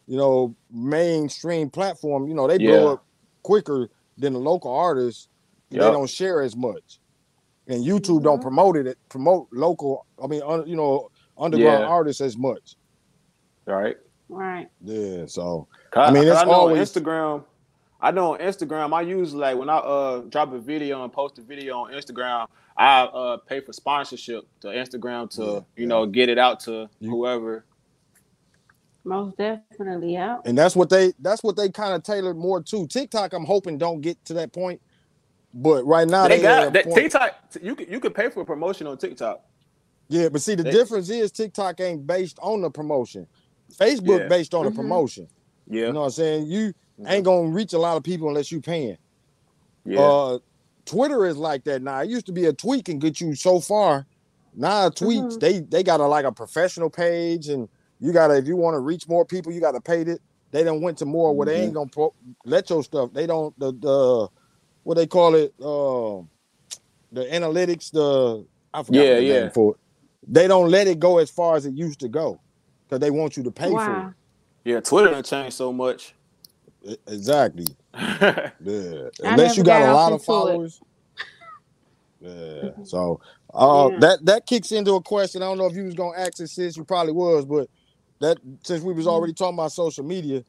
[0.07, 2.29] you know mainstream platform.
[2.29, 3.05] You know they blow up
[3.43, 5.27] quicker than the local artists.
[5.71, 6.99] They don't share as much,
[7.67, 8.43] and YouTube don't Mhm.
[8.43, 8.97] promote it.
[9.09, 10.05] Promote local.
[10.23, 11.87] I mean, un, you know, underground Yeah.
[11.89, 12.77] artists as much.
[13.67, 13.97] Right.
[14.29, 14.67] Right.
[14.81, 15.25] Yeah.
[15.25, 17.43] So I I mean, mean, it's I know always- on Instagram.
[18.01, 21.39] I know on Instagram, I usually like when I uh drop a video and post
[21.39, 25.85] a video on Instagram, I uh pay for sponsorship to Instagram to Yeah, you yeah.
[25.87, 27.65] know get it out to You- whoever.
[29.03, 30.13] Most definitely.
[30.13, 30.39] Yeah.
[30.45, 32.87] and that's what they that's what they kind of tailored more to.
[32.87, 34.81] TikTok, I'm hoping don't get to that point,
[35.53, 37.35] but right now they they, got at that point- TikTok.
[37.61, 39.41] You can you can pay for a promotion on TikTok.
[40.09, 43.25] Yeah, but see, the They- difference is TikTok ain't based on the promotion.
[43.73, 44.27] Facebook Yeah.
[44.27, 44.75] based on the Mhm.
[44.75, 45.27] promotion.
[45.67, 45.87] Yeah.
[45.87, 46.47] You know what I'm saying?
[46.47, 47.13] You Yeah.
[47.13, 48.97] ain't gonna reach a lot of people unless you paying.
[49.85, 49.99] Yeah.
[50.01, 50.39] Uh,
[50.85, 52.01] Twitter is like that now.
[52.01, 54.07] It used to be a tweet can get you so far.
[54.53, 55.39] Now tweets Mhm.
[55.39, 58.79] they they got a like a professional page, and you gotta if you want to
[58.79, 60.21] reach more people, you gotta pay it.
[60.51, 61.63] They done went to more where they Mm-hmm.
[61.65, 63.11] ain't gonna pro- let your stuff.
[63.13, 64.29] They don't the the
[64.83, 66.29] what they call it um
[67.11, 69.49] the analytics the I forgot Yeah, the name yeah.
[69.49, 69.79] for it.
[70.27, 72.41] They don't let it go as far as it used to go
[72.87, 74.13] because they want you to pay Wow.
[74.65, 74.81] Yeah.
[74.81, 76.15] Twitter done changed so much.
[76.69, 77.01] for it.
[77.07, 77.75] Exactly.
[77.95, 78.51] yeah.
[78.59, 79.09] Yeah.
[79.23, 80.81] Unless you got got a lot of followers.
[82.21, 82.71] Yeah.
[82.83, 83.19] So
[83.53, 83.97] uh Yeah.
[83.97, 85.43] that that kicks into a question.
[85.43, 87.69] I don't know if you was gonna ask it since you probably was, but
[88.21, 88.93] that since we Mm-hmm.
[88.93, 90.43] was already talking about social media,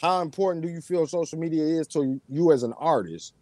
[0.00, 3.34] how important do you feel social media is to you as an artist?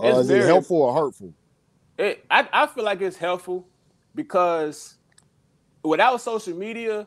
[0.00, 1.34] Uh, It's is it helpful or hurtful?
[1.98, 3.68] It, I, I feel like it's helpful
[4.14, 4.96] because
[5.84, 7.06] without social media,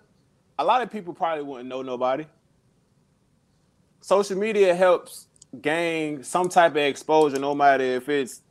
[0.62, 2.26] a lot of people probably wouldn't know nobody.
[4.00, 5.28] Social media helps
[5.60, 8.42] gain some type of exposure, no matter if it's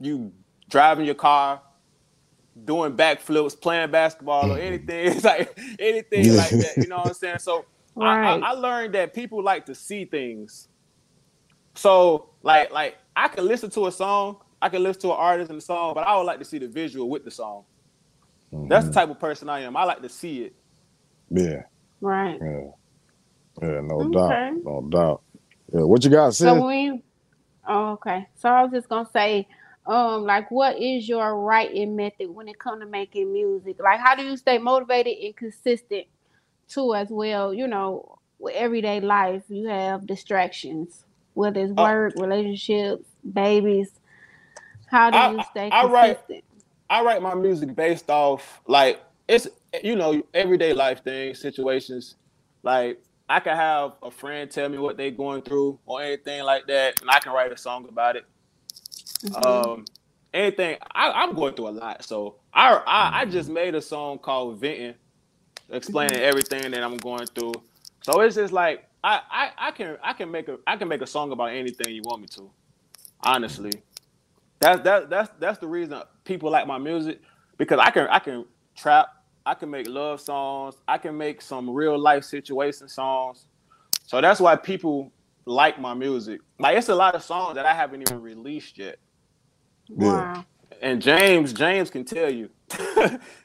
[0.00, 0.32] you
[0.70, 1.60] driving your car,
[2.64, 4.66] doing backflips, playing basketball, or mm-hmm.
[4.66, 5.06] anything.
[5.16, 6.32] It's like anything Yeah.
[6.32, 6.76] like that.
[6.78, 7.38] You know what I'm saying?
[7.40, 7.66] So
[8.00, 10.68] I, I, I learned that people like to see things.
[11.74, 15.50] So like like I can listen to a song, I can listen to an artist
[15.50, 17.64] and the song, but I would like to see the visual with the song.
[18.52, 18.98] That's the mm-hmm.
[18.98, 19.76] type of person I am.
[19.76, 20.54] I like to see it.
[21.30, 21.62] Yeah,
[22.00, 22.38] Right.
[22.40, 22.70] yeah,
[23.62, 23.80] yeah.
[23.82, 24.10] No Okay.
[24.12, 25.22] doubt, no doubt.
[25.72, 26.38] Yeah, what you got, sis?
[26.46, 27.02] So we,
[27.68, 28.28] oh, okay.
[28.36, 29.46] So I was just gonna say,
[29.86, 33.78] um, like, what is your writing method when it comes to making music?
[33.80, 36.06] Like, how do you stay motivated and consistent
[36.68, 37.54] too, as well?
[37.54, 43.92] You know, with everyday life, you have distractions, whether it's Uh, work, relationships, babies.
[44.86, 46.44] How do I- you stay I write- consistent?
[46.88, 49.46] I write my music based off like it's
[49.82, 52.16] you know everyday life things, situations.
[52.62, 56.66] Like I can have a friend tell me what they're going through or anything like
[56.68, 58.26] that, and I can write a song about it.
[59.24, 59.44] Mhm.
[59.46, 59.88] Um,
[60.34, 64.18] anything I, I'm going through a lot, so I, I I just made a song
[64.18, 64.94] called "Venting,"
[65.70, 67.62] explaining everything that I'm going through.
[68.02, 71.02] So it's just like I, I I can I can make a I can make
[71.02, 72.50] a song about anything you want me to.
[73.20, 73.82] Honestly,
[74.60, 77.20] that's that that's that's the reason people like my music
[77.58, 79.08] because I can I can trap,
[79.46, 83.46] I can make love songs, I can make some real life situation songs.
[84.06, 85.12] So that's why people
[85.46, 86.40] like my music.
[86.58, 88.98] Like it's a lot of songs that I haven't even released yet.
[89.96, 90.26] Yeah.
[90.26, 90.44] Wow.
[90.82, 92.50] And James, James can tell you,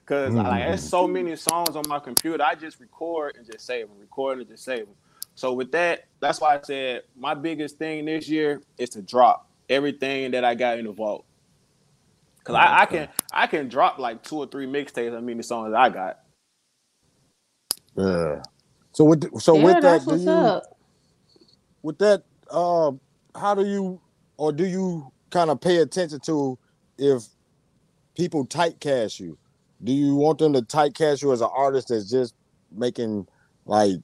[0.06, 0.88] because like there's Mm-hmm.
[0.88, 2.44] so many songs on my computer.
[2.44, 4.96] I just record and just save them, record and just save them.
[5.36, 9.50] So with that, that's why I said my biggest thing this year is to drop
[9.70, 11.26] everything that I got in the vault.
[12.46, 15.18] Cause I, I can I can drop like two or three mixtapes.
[15.18, 16.20] I mean the songs I got.
[17.98, 18.42] Yeah.
[18.94, 20.78] So with so yeah, with that, do you up.
[21.84, 22.92] with that uh
[23.36, 24.02] how do you
[24.38, 26.58] or do you kind of pay attention to
[26.98, 27.24] if
[28.18, 29.38] people typecast you?
[29.84, 32.36] Do you want them to typecast you as an artist that's just
[32.72, 33.28] making
[33.66, 33.98] like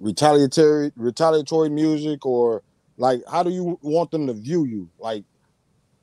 [0.00, 2.62] retaliatory retaliatory music or
[2.98, 4.90] like how do you want them to view you?
[4.98, 5.24] Like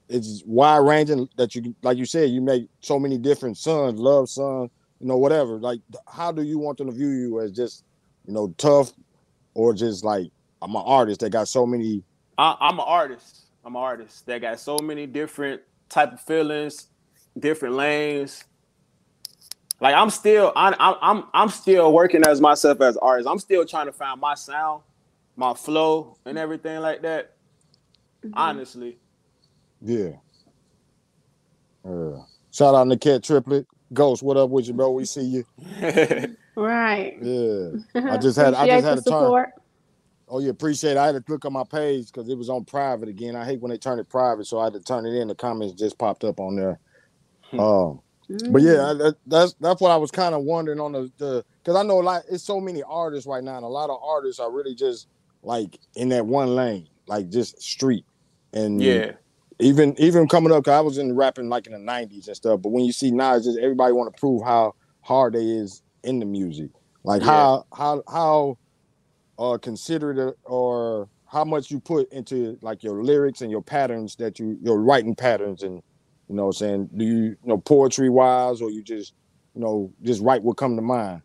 [0.10, 4.30] it's wide ranging that you like you said you make so many different sons, love
[4.30, 5.60] sons, you know whatever.
[5.60, 7.86] Like how do you want them to view you as just
[8.28, 8.93] you know tough
[9.56, 10.28] or just like
[10.62, 12.04] I'm an artist that got so many
[12.38, 13.43] I, I'm an artist.
[13.65, 16.88] I'm an artist that got so many different type of feelings,
[17.38, 18.45] different lanes.
[19.82, 23.30] Like I'm still, I, I'm, I'm, I'm still working as myself as artist.
[23.30, 24.84] I'm still trying to find my sound,
[25.36, 27.36] my flow, and everything like that.
[28.26, 28.32] Mhm.
[28.36, 28.98] Honestly,
[29.82, 30.12] yeah.
[31.88, 32.20] Uh,
[32.52, 33.65] shout out to Cat Triplet.
[33.94, 34.92] Ghost, what up with you, bro?
[34.92, 35.46] We see you.
[36.56, 37.18] Right.
[37.22, 37.70] Yeah.
[38.12, 39.22] I just had- I just had the to turn-
[40.28, 40.98] Oh yeah, appreciate it.
[40.98, 43.36] I had to click on my page because it was on private again.
[43.38, 45.30] I hate when they turn it private, so I had to turn it in.
[45.30, 46.78] The comments just popped up on there.
[47.50, 47.60] Hmm.
[47.62, 48.02] Um,
[48.52, 51.46] but yeah, I- that, that's that's what I was kind of wondering on the the
[51.63, 52.24] because I know a lot.
[52.30, 55.08] It's so many artists right now, and a lot of artists are really just
[55.44, 58.06] like in that one lane, like just street.
[58.52, 59.13] And yeah,
[59.60, 62.62] even even coming up, cause I was in rapping like in the '90s and stuff.
[62.63, 65.82] But when you see now, it's just everybody want to prove how hard they is
[66.04, 66.72] in the music.
[67.06, 67.24] Like Yeah.
[67.24, 68.56] how how how
[69.39, 74.39] uh considerate or how much you put into like your lyrics and your patterns that
[74.39, 75.82] you your writing patterns and
[76.30, 79.13] you know what I'm saying do you, you know poetry wise or you just
[79.56, 81.22] you know just write what come to mind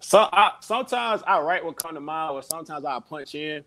[0.00, 3.64] So I, sometimes I write what come to mind, or sometimes I punch in,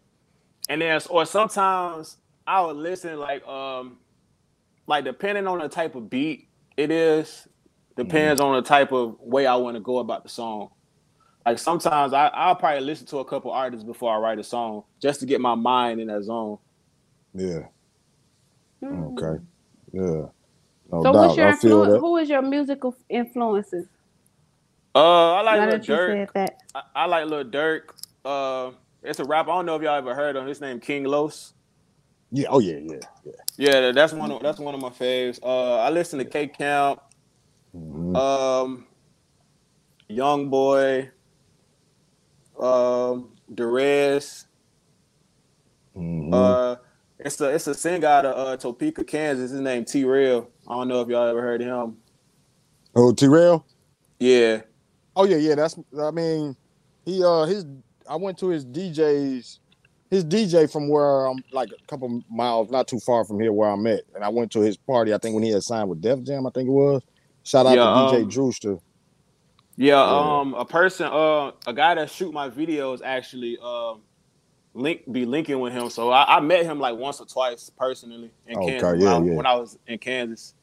[0.70, 2.18] and then or sometimes
[2.50, 4.00] I would listen like um
[4.88, 7.48] like depending on the type of beat it is,
[7.98, 10.70] depends on the type of way I want to go about the song.
[11.46, 14.84] Like sometimes I I'll probably listen to a couple artists before I write a song
[15.02, 16.60] just to get my mind in that zone.
[17.36, 17.62] yeah
[18.84, 19.08] Mm.
[19.08, 19.44] okay
[19.94, 20.26] yeah
[20.92, 21.88] no So, doubt what's your I feel influence?
[21.88, 23.88] that Who is your musical influences?
[24.96, 26.20] Uh, I like now Lil that Durk.
[26.76, 27.82] I, I like Lil Durk.
[28.26, 28.72] Uh,
[29.04, 29.52] it's a rapper.
[29.52, 30.50] I don't know if y'all ever heard of him.
[30.50, 31.54] His name King Los.
[32.32, 35.40] Yeah oh yeah yeah yeah Yeah, that's one of that's one of my faves.
[35.44, 37.02] Uh, I listen to K Camp,
[37.76, 38.16] Mhm.
[38.16, 38.88] um,
[40.08, 41.12] Young Boy,
[42.60, 44.46] um, Derez.
[45.96, 46.34] Mhm.
[46.34, 46.76] Uh,
[47.20, 49.52] it's a it's a singer out of uh, Topeka, Kansas.
[49.52, 50.50] His name T Real.
[50.68, 51.98] I don't know if y'all ever heard of him.
[52.96, 53.66] oh T-Rail
[54.20, 54.62] Yeah,
[55.16, 55.56] Oh yeah, yeah.
[55.56, 56.56] That's I mean,
[57.06, 57.66] he uh his
[58.10, 59.60] I went to his DJ's
[60.10, 63.70] his DJ from where I'm like a couple miles, not too far from here where
[63.70, 64.04] I'm at.
[64.16, 66.48] And I went to his party, I think when he had signed with Def Jam,
[66.48, 67.04] I think it was.
[67.44, 68.78] Shout out Yeah, to DJ um, Drewster.
[69.78, 70.02] yeah.
[70.04, 70.40] Yeah.
[70.40, 74.04] Um, a person, uh, a guy that shoot my videos actually, um,
[74.74, 75.90] link be linking with him.
[75.90, 79.14] So I, I met him like once or twice personally in Okay, Kansas yeah, when,
[79.14, 79.34] I, yeah.
[79.36, 80.56] when I was in Kansas.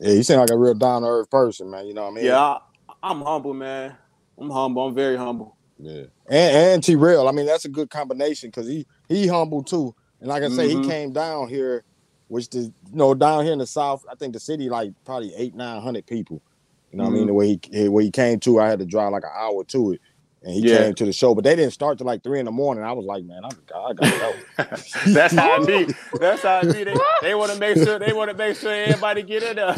[0.00, 1.86] Yeah, you seem like a real down to earth person, man.
[1.86, 2.24] You know what I mean?
[2.24, 2.58] Yeah, I,
[3.02, 3.96] I'm humble, man.
[4.38, 4.86] I'm humble.
[4.86, 5.56] I'm very humble.
[5.78, 6.04] Yeah.
[6.28, 7.28] And and T Real.
[7.28, 9.94] I mean, that's a good combination because he he humble too.
[10.20, 10.82] And like I say, Mhm.
[10.84, 11.84] he came down here,
[12.28, 15.34] which the you know, down here in the south, I think the city like probably
[15.36, 16.42] eight, nine hundred people.
[16.90, 17.24] You know what I mean?
[17.24, 17.26] Mhm.
[17.28, 19.92] The way he where he came to, I had to drive like an hour to
[19.92, 20.00] it.
[20.44, 20.78] And he Yeah.
[20.84, 22.84] came to the show, but they didn't start till like three in the morning.
[22.84, 24.34] I was like, man, I'm, I gotta go.
[25.12, 25.94] That's how it be.
[26.20, 26.84] That's how it be.
[26.84, 29.74] They, they want to make sure they want to make sure everybody get in there.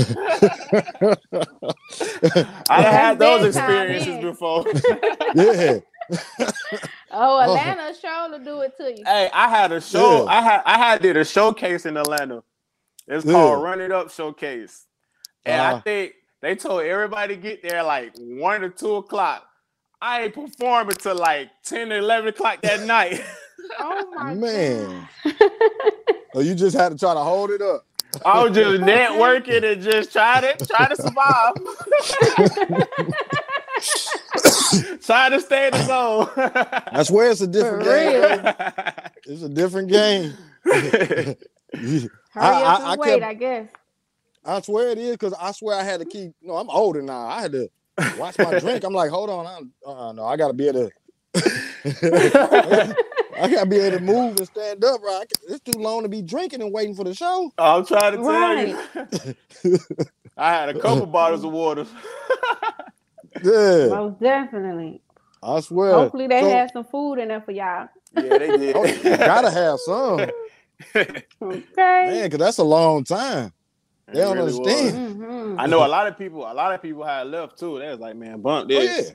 [2.69, 4.67] I done had those experiences before.
[5.35, 5.79] yeah.
[7.11, 9.05] Oh, Atlanta sure to do it to you.
[9.07, 10.25] hey, I had a show.
[10.27, 10.33] Yeah.
[10.33, 12.43] I had I had did a showcase in Atlanta.
[13.09, 13.33] It's Yeah.
[13.33, 14.87] called Run It Up Showcase,
[15.45, 15.81] and I Uh-huh.
[15.85, 19.47] think they told everybody to get there like one or two o'clock.
[20.01, 23.23] I ain't performing till like ten or eleven o'clock that night.
[23.79, 25.09] Oh my Man.
[25.25, 25.35] God.
[26.35, 27.87] So you just had to try to hold it up.
[28.25, 31.55] I was just networking and just trying to try to survive.
[35.03, 36.29] trying to stay in the zone.
[36.93, 38.43] That's where it's a different For game.
[38.45, 38.55] real.
[39.27, 40.35] It's a different game.
[40.65, 41.37] Hurry
[42.35, 43.69] I- up I- and I wait, kept- I guess.
[44.45, 46.33] I swear it is because I swear I had to keep.
[46.41, 47.27] No, I'm older now.
[47.27, 47.69] I had to
[48.19, 48.85] watch my drink.
[48.85, 50.91] I'm like, hold on, I'm, uh, no, I gotta be able to.
[53.39, 55.03] I gotta be able to move and stand up.
[55.03, 57.53] Right, it's too long to be drinking and waiting for the show.
[57.59, 59.79] I'm trying to tell you.
[60.37, 61.87] I had a couple bottles of water.
[63.43, 65.03] Yeah, Most definitely.
[65.43, 65.93] I swear.
[65.93, 67.89] Hopefully they So- had some food in there for y'all.
[68.17, 68.77] Yeah, they did.
[68.77, 70.21] Oh, gotta have some,
[70.95, 71.63] Okay.
[71.77, 73.53] man, because that's a long time.
[74.13, 75.19] They don't really understand.
[75.21, 75.29] was.
[75.29, 75.57] Mhm.
[75.59, 76.51] I know a lot of people.
[76.51, 77.79] A lot of people had left too.
[77.79, 79.13] They was like, "Man, bump Oh this."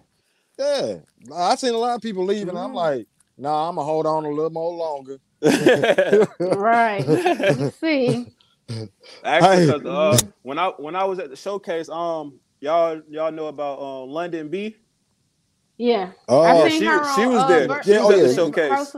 [0.60, 1.36] yeah, yeah.
[1.36, 2.58] I seen a lot of people leaving.
[2.58, 2.76] I'm Mhm.
[2.76, 5.18] like, nah, I'm gonna hold on a little more longer.
[6.40, 7.08] Right.
[7.08, 8.28] Let's see.
[9.24, 9.72] Actually, Hey.
[9.72, 13.80] 'cause, uh, when I when I was at the showcase, um, y'all y'all know about
[13.80, 14.76] um Londynn B.
[15.78, 16.12] Yeah.
[16.28, 17.84] Oh, she- seen she on, was uh, there.
[17.84, 18.96] She was at the showcase.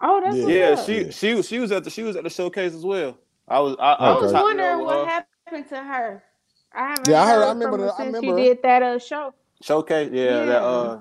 [0.00, 0.46] Oh, that's Yeah.
[0.46, 3.18] Yeah, she she was she was at the she was at the showcase as well.
[3.48, 4.22] I was I, I I Okay.
[4.24, 5.06] was wondering up what her.
[5.46, 6.24] happened to her.
[6.74, 8.44] I haven't Yeah, I heard- heard I remember from her the- I since remember she
[8.48, 9.34] did that uh show.
[9.62, 10.10] showcase.
[10.12, 11.00] Yeah, that uh,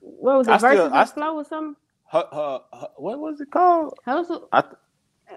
[0.00, 0.52] What was it?
[0.52, 1.76] I still- I and Flow or something?
[2.10, 3.94] her, her, her what was it called?
[4.04, 4.74] Hustle- I th-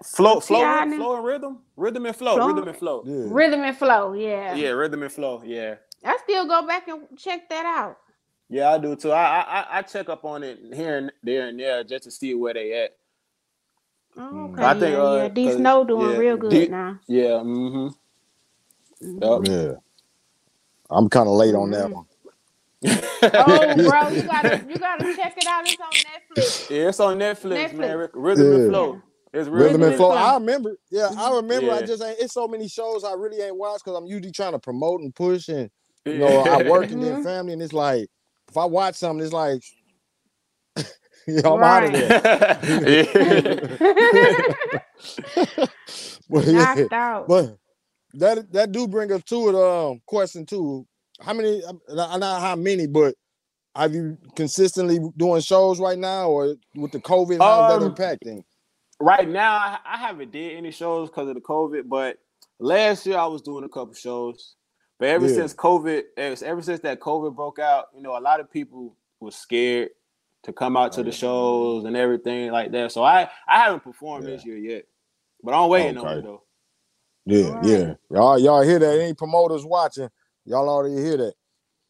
[0.03, 0.89] flow flow T.I.
[0.97, 2.47] flow and rhythm rhythm and flow Flow?
[2.47, 3.03] rhythm and flow.
[3.05, 3.25] yeah.
[3.29, 4.53] Rhythm and Flow, yeah.
[4.55, 5.41] Yeah, rhythm and flow.
[5.45, 5.75] Yeah.
[6.03, 7.97] I still go back and check that out.
[8.49, 9.11] Yeah, I do too.
[9.11, 12.11] I, I I- I check up on it here and there and there just to
[12.11, 12.95] see where they at.
[14.17, 14.53] Oh, Mm.
[14.53, 14.63] okay.
[14.63, 15.27] I think, yeah, uh, yeah.
[15.29, 16.99] D 'cause- Snow doing yeah, real good D- now.
[17.07, 17.23] Yeah.
[17.43, 17.87] Mm-hmm.
[19.19, 19.47] Mhm.
[19.47, 19.73] Yeah.
[20.89, 21.93] I'm kind of late on that Mhm.
[21.93, 22.05] one.
[22.85, 22.89] Oh,
[23.75, 25.67] bro, you gotta you gotta check it out.
[25.67, 26.69] It's on Netflix.
[26.69, 27.97] Yeah, it's on Netflix, man.
[27.97, 28.13] Netflix.
[28.13, 28.57] Ry- Rhythm Yeah.
[28.59, 29.01] and flow.
[29.33, 30.11] It's Rhythm rhythm, and and flow.
[30.11, 30.17] Flow.
[30.17, 30.77] I remember.
[30.91, 31.71] Yeah, I remember.
[31.71, 32.19] I just ain't.
[32.19, 35.13] It's so many shows I really ain't watched because I'm usually trying to promote and
[35.13, 35.69] push, and
[36.05, 38.07] you know I work and then family, and it's like
[38.47, 39.61] if I watch something, it's like
[41.27, 42.21] you I'm out of there.
[46.29, 47.27] But, yeah, Knocked out.
[47.27, 47.57] but
[48.15, 49.55] that that do bring us to it.
[49.55, 50.85] Um, question two:
[51.19, 51.63] How many?
[51.63, 53.15] uh, Not not how many, but
[53.75, 58.43] have you consistently doing shows right now, or with the COVID, how's that Um, impacting?
[58.99, 62.17] right now, I, I haven't did any shows because of the COVID, but
[62.59, 64.55] last year I was doing a couple shows.
[64.97, 65.35] But ever Yeah.
[65.35, 68.95] since COVID, ever ever since that COVID broke out, you know, a lot of people
[69.19, 69.89] were scared
[70.45, 72.93] to come out to the shows and everything like that.
[72.93, 74.29] So I I haven't performed Yeah.
[74.29, 74.85] this year yet,
[75.43, 76.43] but I'm waiting on it though.
[77.25, 77.61] Yeah, Alright.
[77.61, 77.93] yeah.
[78.11, 78.99] Y'all, y'all hear that?
[78.99, 80.09] Any promoters watching?
[80.45, 81.35] Y'all already hear that?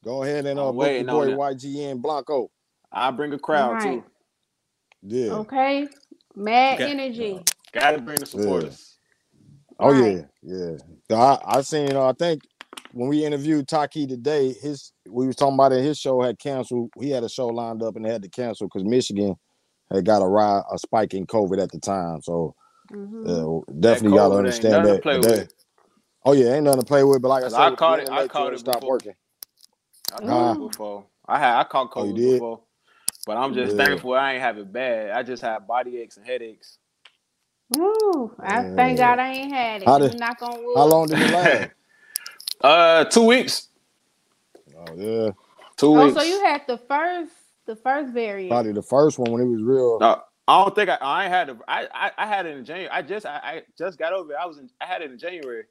[0.03, 2.51] Go ahead and uh, I'm book your boy on YGN Blanco.
[2.91, 3.81] I bring a crowd Right.
[3.81, 4.05] too.
[5.03, 5.31] Yeah.
[5.31, 5.89] Okay.
[6.35, 6.83] Mad Okay.
[6.83, 7.41] energy.
[7.73, 8.97] Gotta bring the supporters.
[9.79, 9.93] Oh Right.
[9.93, 10.77] yeah, yeah.
[11.11, 11.95] I I seen.
[11.95, 12.43] Uh, I think
[12.95, 15.84] when we interviewed Taki today, his we was talking about it.
[15.84, 16.91] His show had canceled.
[16.97, 19.36] He had a show lined up and they had to cancel because Michigan
[19.91, 22.21] had got a ri- a spike in COVID at the time.
[22.21, 22.55] So
[22.91, 23.25] Mhm.
[23.27, 25.01] uh, definitely got to COVID understand nothing to that.
[25.03, 25.53] play that- with.
[26.25, 27.21] Oh yeah, ain't nothing to play with.
[27.21, 29.13] But like I said, I with caught it- I internet, caught you it Stop working.
[30.13, 31.03] I caught it before.
[31.27, 32.31] I had I caught Oh, COVID did?
[32.34, 32.60] before,
[33.27, 33.84] but I'm just Yeah.
[33.86, 35.12] thankful I ain't have it bad.
[35.12, 36.77] I just had body aches and headaches.
[37.75, 38.75] Ooh, I Yeah.
[38.75, 39.88] thank God I ain't had it.
[39.88, 40.77] How You did- knock on wood.
[40.77, 41.71] How long did it last?
[42.61, 43.69] Uh, two weeks.
[44.77, 45.29] oh yeah,
[45.77, 46.17] Two Oh, weeks.
[46.17, 47.31] so you had the first,
[47.65, 48.51] the first variant.
[48.51, 49.99] probably the first one when it was real.
[49.99, 50.97] No, I don't think I.
[51.01, 51.57] I had it.
[51.67, 52.89] I, I I had it in January.
[52.89, 54.37] I just I, I just got over it.
[54.41, 54.69] I was in.
[54.81, 55.63] I had it in January.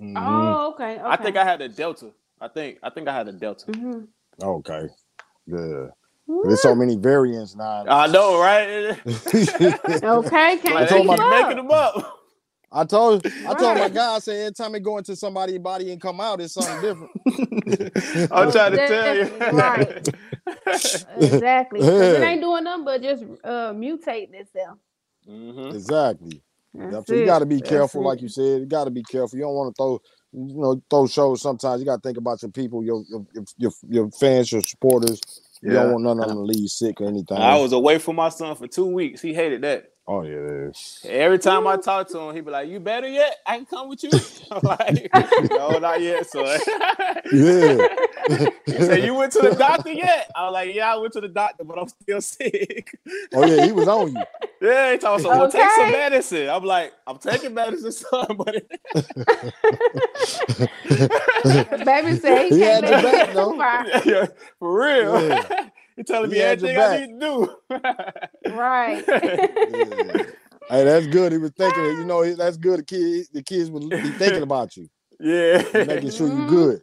[0.00, 0.14] Mhm.
[0.16, 0.94] Oh, okay.
[0.94, 1.02] okay.
[1.04, 2.10] I think I had the Delta.
[2.40, 3.66] I think I think I had the Delta.
[3.72, 4.06] Mhm.
[4.42, 4.88] Okay.
[5.46, 5.86] Yeah.
[6.44, 7.84] There's so many variants now.
[7.86, 8.96] I know, right?
[10.02, 12.18] Okay, can't Like, told they my- keep making them up.
[12.72, 13.90] I told I told my Right.
[13.90, 16.80] guy, I said every time it go into somebody's body and come out, it's something
[16.80, 17.12] different.
[18.30, 19.28] I'm trying to tell you.
[19.50, 19.94] Right.
[21.16, 21.90] exactly.
[21.96, 24.78] 'Cause it ain't doing nothing but just uh, mutating itself.
[25.28, 25.76] Mhm.
[25.76, 26.42] exactly.
[26.74, 28.04] That's Yep, you got to be careful, it.
[28.04, 28.60] like you said.
[28.60, 29.38] You got to be careful.
[29.38, 30.00] You don't want to throw,
[30.32, 31.42] you know, throw shows.
[31.42, 33.26] Sometimes you got to think about your people, your your
[33.58, 35.22] your, your fans, your supporters.
[35.64, 37.38] You don't want none of them to leave sick or anything.
[37.38, 39.22] I was away from my son for two weeks.
[39.22, 39.91] He hated that.
[40.06, 40.70] Oh yeah,
[41.04, 43.36] Every time I talk to him, he be like, "You better yet?
[43.46, 44.10] I can come with you."
[44.52, 45.10] I'm like,
[45.50, 46.60] "No, not yet, son."
[47.32, 47.88] yeah.
[48.66, 51.20] he said, "You went to the doctor yet?" I was like, "Yeah, I went to
[51.22, 52.98] the doctor, but I'm still sick."
[53.34, 54.22] Oh yeah, he was on you.
[54.62, 58.56] yeah, he told me, "Well, take some medicine." I'm like, "I'm taking medicine, son, but
[61.84, 63.52] Baby said he He can't had your let back, it though.
[63.54, 63.86] fire.
[64.04, 64.26] yeah,
[64.58, 65.68] for real." Yeah.
[65.96, 67.56] He telling me He had everything I need to
[68.46, 68.52] do.
[68.52, 69.04] Right.
[69.72, 70.22] Yeah.
[70.68, 71.32] Hey, that's good.
[71.32, 71.84] He was thinking.
[71.84, 72.80] You know, that's good.
[72.80, 74.88] The kid, the kids would be thinking about you,
[75.20, 76.48] yeah, making sure you Mhm.
[76.48, 76.82] good.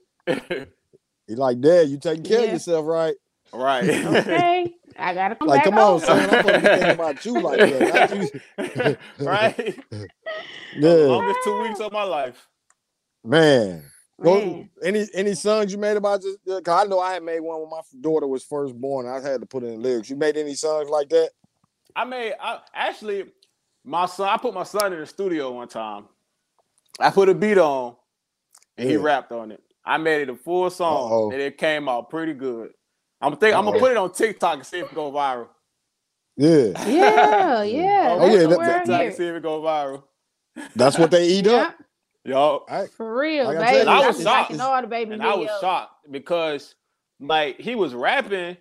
[1.27, 3.15] He like, Dad, you taking care of yourself, right?
[3.53, 3.89] right.
[3.89, 4.73] okay.
[4.99, 6.05] I gotta come Like, back come on, over.
[6.05, 6.19] son.
[6.19, 8.67] I'm supposed to be thinking about you like that.
[8.67, 8.97] not you.
[9.25, 9.83] right.
[10.77, 12.47] Yeah, Longest two weeks of my life.
[13.23, 13.83] man.
[14.21, 14.69] Go, Man.
[14.83, 16.35] any any songs you made about this?
[16.51, 19.07] uh, Cause I know I had made one when my daughter was first born.
[19.07, 20.09] I had to put in lyrics.
[20.09, 21.29] You made any songs like that?
[21.95, 23.25] I made I actually
[23.85, 26.05] my son, I put my son in the studio one time.
[26.99, 27.95] I put a beat on
[28.77, 29.61] and he rapped on it.
[29.85, 31.31] I made it a full song Uh-oh.
[31.31, 32.71] and it came out pretty good.
[33.21, 35.47] I'm think I'm gonna put it on TikTok and see if it go viral.
[36.37, 38.17] Yeah, Yeah, yeah.
[38.19, 40.03] Oh, yeah, that's that- TikTok and see if it go viral.
[40.75, 41.75] that's what they eat yeah, up.
[42.25, 43.85] Yo, I, for real, Like I baby.
[43.85, 44.51] tell you, I I was was shocked.
[44.51, 45.61] liking all the baby and I was videos.
[45.61, 46.75] shocked because
[47.19, 48.57] like he was rapping,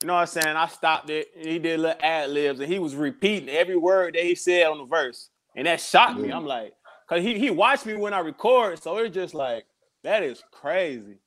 [0.00, 0.56] you know what I'm saying?
[0.56, 4.14] I stopped it and he did little ad libs and he was repeating every word
[4.14, 5.30] that he said on the verse.
[5.56, 6.30] And that shocked me.
[6.30, 6.74] I'm like,
[7.08, 9.66] cause he he watched me when I record, so it's just like
[10.04, 11.18] that is crazy.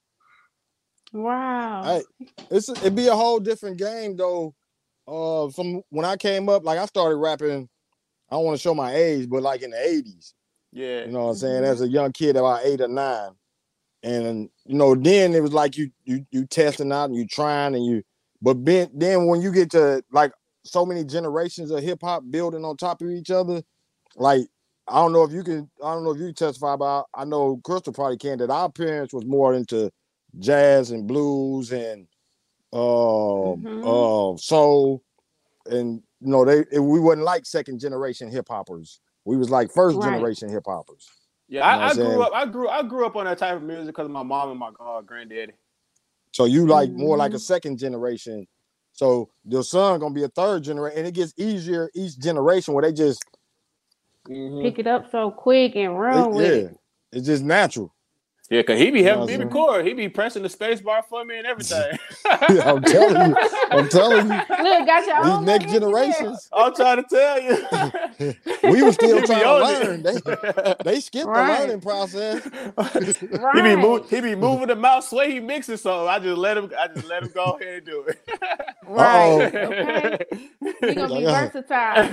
[1.12, 1.84] Wow.
[1.84, 2.04] Hey,
[2.50, 4.56] it's it'd be a whole different game though.
[5.08, 7.68] Uh, from when I came up, like I started rapping.
[8.30, 10.34] I don't want to show my age, but like in the '80s,
[10.74, 11.06] Yeah.
[11.06, 11.64] you know what I'm saying?
[11.64, 13.32] As a young kid, about eight or nine,
[14.04, 17.76] and you know, then it was like you you you testing out and you trying
[17.76, 18.04] and you,
[18.42, 20.34] but then then when you get to like
[20.66, 23.62] so many generations of hip hop building on top of each other,
[24.16, 24.48] like
[24.88, 27.08] I don't know if you can, I don't know if you can testify about.
[27.14, 29.92] I know Crystal probably can that our parents was more into
[30.40, 32.08] jazz and blues and
[32.74, 33.84] um Mhm.
[33.84, 35.04] uh soul
[35.68, 39.00] and you know they it, we wasn't like second generation hip hoppers.
[39.26, 40.12] We was like first Right.
[40.14, 41.10] generation hip hoppers.
[41.48, 42.34] Yeah, You know I, what I I'm grew up.
[42.34, 42.70] I grew.
[42.70, 45.02] I grew up on that type of music because of my mom and my uh,
[45.02, 45.54] granddaddy.
[46.32, 47.42] So you like more like a Mhm.
[47.42, 48.48] second generation.
[48.94, 52.84] So your son gonna be a third generation, and it gets easier each generation where
[52.84, 53.24] they just
[54.28, 54.62] Mhm.
[54.64, 56.78] Pick it up so quick and it- run with yeah, it.
[57.12, 57.94] it's just natural.
[58.54, 59.88] Yeah, cause he be You know having me record.
[59.88, 61.98] He be pressing the space bar for me and everything.
[62.64, 63.38] I'm telling you,
[63.72, 68.34] I'm telling you, Look, got your these next generations, I'm trying to tell you.
[68.64, 70.04] we were still He trying to learn.
[70.04, 70.78] They it.
[70.84, 71.36] they skipped Right.
[71.36, 72.50] the learning process.
[73.52, 73.78] he be Right.
[73.78, 76.88] move, he be moving the mouse way he mixes so I just let him I
[76.90, 78.20] just let him go ahead and do it.
[78.84, 79.42] Right.
[79.44, 79.54] Uh-oh.
[79.64, 80.20] Okay.
[80.88, 82.10] We gonna be versatile.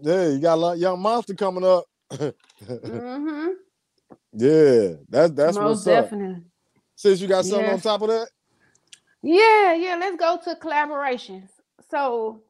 [0.00, 1.84] Yeah, you got a lot of young monster coming up.
[2.86, 3.48] hmm
[4.32, 6.20] Yeah, that's that's Most what's up.
[6.94, 7.74] Since you got something Yeah.
[7.74, 8.28] on top of that,
[9.22, 9.96] Yeah, yeah.
[9.96, 11.48] Let's go to collaborations.
[11.90, 12.42] So,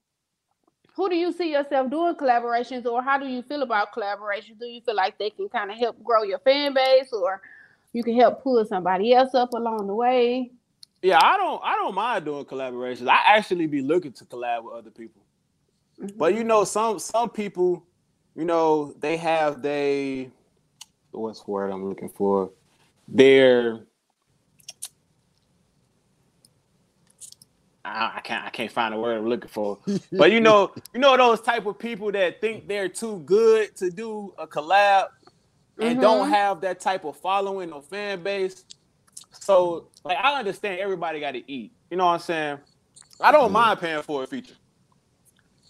[0.95, 4.59] who do you see yourself doing collaborations, or how do you feel about collaborations?
[4.59, 7.40] Do you feel like they can kind of help grow your fan base, or
[7.92, 10.53] you can help pull somebody else up along the way?
[11.03, 13.09] yeah, I don't I don't mind doing collaborations.
[13.09, 15.23] I actually be looking to collab with other people.
[16.16, 16.49] But you mm-hmm.
[16.49, 17.85] know, some some people,
[18.37, 20.31] you know, they have they
[21.12, 22.51] what's the word I'm looking for?
[23.09, 23.81] They're
[27.85, 29.81] I can't I can't find the word I'm looking for.
[30.18, 33.91] But you know, you know those type of people that think they're too good to
[33.91, 35.09] do a collab
[35.80, 36.30] and don't Mhm.
[36.30, 38.64] have that type of following or fan base.
[39.39, 41.72] So like I understand everybody got to eat.
[41.91, 42.59] You know what I'm saying?
[43.20, 43.53] I don't Yeah.
[43.53, 44.55] mind paying for a feature.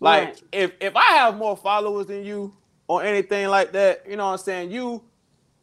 [0.01, 0.43] Like Right.
[0.53, 2.55] if if I have more followers than you
[2.89, 4.73] or anything like that, you know what I'm saying?
[4.73, 5.05] You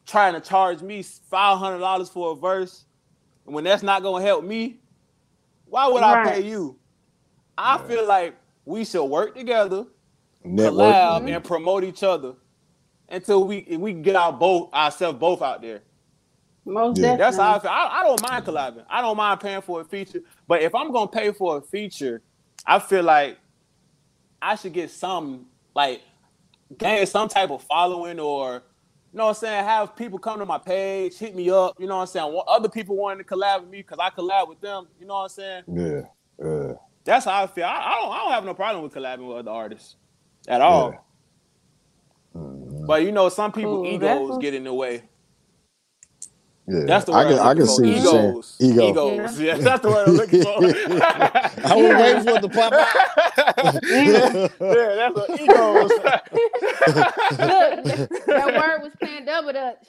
[0.10, 2.86] trying to charge me five hundred dollars for a verse
[3.50, 4.80] and when that's not gonna help me,
[5.66, 6.78] why would I pay you?
[7.58, 9.86] I feel like we should work together,
[10.44, 10.94] network.
[10.94, 11.28] collab, mm-hmm.
[11.30, 12.36] and promote each other
[13.10, 15.82] until we we get our both ourselves both out there.
[16.64, 17.18] Most Yeah.
[17.18, 17.18] definitely.
[17.18, 17.72] That's how I feel.
[17.72, 18.86] I, I don't mind collabing.
[18.88, 20.22] I don't mind paying for a feature.
[20.48, 22.22] But if I'm gonna pay for a feature,
[22.68, 23.40] I feel like
[24.42, 26.04] I should get some like
[26.78, 28.62] gain some type of following or
[29.12, 31.88] you know what I'm saying, have people come to my page, hit me up, you
[31.88, 32.32] know what I'm saying?
[32.32, 35.16] Want other people wanting to collab with me because I collab with them, you know
[35.16, 35.64] what I'm saying?
[35.68, 36.02] Yeah.
[36.44, 36.74] Yeah.
[37.06, 37.66] That's how I feel.
[37.66, 39.96] I, I don't I don't have no problem with collabing with other artists
[40.48, 40.94] at all.
[42.36, 42.86] Mhm.
[42.86, 43.88] But you know, some people Cool.
[43.88, 45.09] Egos get in the way.
[46.70, 46.86] Yeah.
[46.86, 47.88] That's the I word can, I'm I can see for.
[47.88, 48.56] you saying egos.
[48.60, 48.90] ego.
[48.92, 49.40] Egos.
[49.40, 50.50] Yeah, that's the word I'm looking for.
[51.66, 53.84] I was waiting for it to pop out.
[53.90, 55.92] yeah, that's what egos.
[57.40, 59.88] Look, that word was playing double dutch.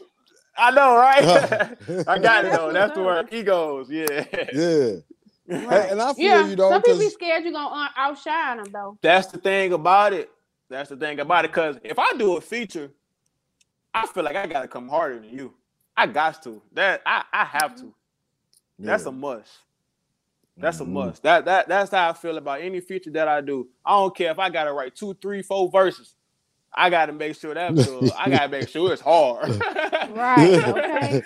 [0.56, 1.22] I know, right?
[2.08, 2.72] I got it though.
[2.72, 3.28] That's the word.
[3.30, 3.90] Egos.
[3.90, 4.24] Yeah.
[4.52, 4.92] yeah.
[5.48, 8.56] And, and I feel Yeah, you though, some people be scared you're gonna uh, outshine
[8.56, 8.98] them though.
[9.02, 10.30] That's the thing about it.
[10.70, 11.52] That's the thing about it.
[11.52, 12.90] Cause if I do a feature,
[13.92, 15.52] I feel like I gotta come harder than you.
[16.00, 16.62] I got to.
[16.74, 17.94] That I, I have to.
[18.82, 19.50] That's a must.
[20.60, 20.86] That's a Mhm.
[20.86, 21.22] must.
[21.24, 23.68] That that that's how I feel about any feature that I do.
[23.84, 26.16] I don't care if I gotta write two, three, four verses.
[26.74, 27.76] I gotta make sure that
[28.16, 29.64] I gotta make sure it's hard.
[30.04, 30.58] Right.
[30.66, 31.22] Okay.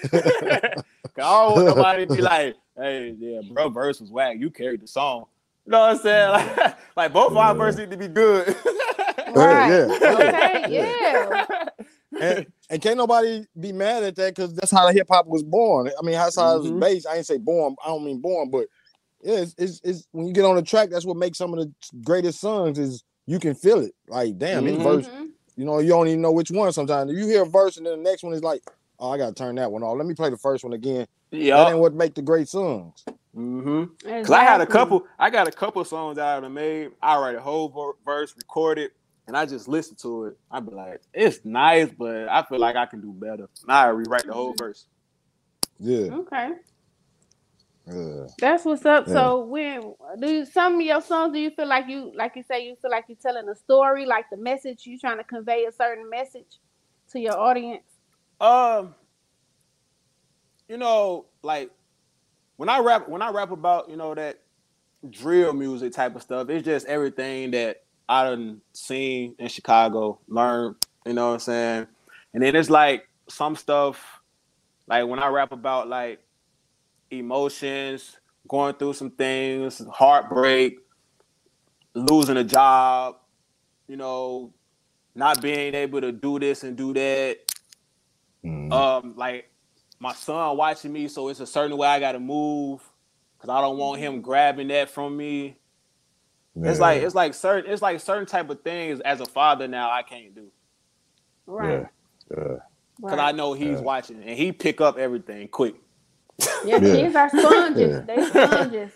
[1.17, 4.37] 'Cause I don't want nobody to be like, hey, yeah, bro, verse was whack.
[4.39, 5.27] You carried the song.
[5.67, 6.31] You know what I'm saying?
[6.31, 7.57] Like, like both of our Yeah.
[7.57, 8.57] verses need to be good.
[9.35, 9.67] Right.
[9.67, 9.97] yeah.
[10.05, 10.67] Okay.
[10.69, 11.47] Yeah.
[12.25, 15.43] And, and can't nobody be mad at that because that's how the hip hop was
[15.43, 15.91] born.
[15.99, 16.63] I mean, that's how it Mhm.
[16.63, 17.07] was based.
[17.07, 17.77] I ain't say born.
[17.85, 18.67] I don't mean born, but
[19.23, 21.61] yeah, it's, it's, it's when you get on the track, that's what makes some of
[21.61, 21.73] the
[22.05, 23.95] greatest songs is you can feel it.
[24.09, 24.83] Like, damn, this Mhm.
[24.83, 25.09] verse,
[25.57, 27.13] you know, you don't even know which one sometimes.
[27.13, 28.63] You hear a verse and then the next one is like,
[28.99, 29.97] oh, I gotta turn that one off.
[29.97, 31.07] Let me play the first one again.
[31.31, 31.69] That yeah.
[31.71, 33.03] ain't what make the great songs.
[33.37, 33.85] Mm-hmm.
[34.23, 36.93] Cause I had a couple, I got a couple songs that I done made.
[37.03, 38.93] I write a whole verse, record it,
[39.27, 40.39] and I just listen to it.
[40.51, 43.49] I'd be like, it's nice, but I feel like I can do better.
[43.67, 44.87] Now I rewrite the whole verse.
[45.79, 46.13] Yeah.
[46.13, 46.51] Okay.
[47.87, 48.27] yeah.
[48.39, 49.07] That's what's up.
[49.07, 49.13] Yeah.
[49.15, 52.43] So when do you, some of your songs do you feel like you like you
[52.43, 55.65] say you feel like you're telling a story, like the message you trying to convey
[55.65, 56.61] a certain message
[57.13, 57.85] to your audience?
[58.41, 58.95] Um,
[60.69, 61.71] you know, like
[62.57, 64.41] when I rap, when I rap about you know that
[65.09, 70.77] drill music type of stuff, it's just everything that I done seen in Chicago, learned.
[71.07, 71.87] You know what I'm saying?
[72.35, 74.21] And then it's like some stuff,
[74.89, 76.21] like when I rap about like
[77.11, 80.77] emotions, going through some things, heartbreak,
[81.95, 83.17] losing a job,
[83.89, 84.55] you know,
[85.17, 87.39] not being able to do this and do that
[88.45, 88.87] Mhm.
[88.91, 89.51] um like
[90.01, 92.83] my son watching me so it's a certain way i gotta move
[93.39, 95.57] because i don't want him grabbing that from me
[96.63, 99.91] it's like it's like certain it's like certain type of things as a father now
[99.91, 100.51] i can't do
[101.47, 101.87] Right.
[102.31, 102.57] yeah.
[103.01, 103.81] because i know he's Yeah.
[103.81, 105.77] watching and he pick up everything quick
[106.65, 106.97] Yeah, Yeah.
[106.97, 107.97] kids are sponges.
[107.97, 108.01] Yeah.
[108.07, 108.93] They sponges.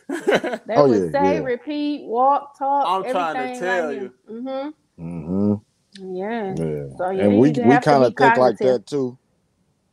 [0.66, 1.40] They Oh, would yeah, say, yeah.
[1.40, 2.86] repeat, walk, talk.
[2.86, 4.14] I'm trying to everything tell like you.
[4.30, 4.70] Mm-hmm.
[5.00, 6.16] Mm-hmm.
[6.16, 6.54] Yeah.
[6.56, 6.84] Yeah.
[6.98, 9.18] So you and need we we kind of think like that too.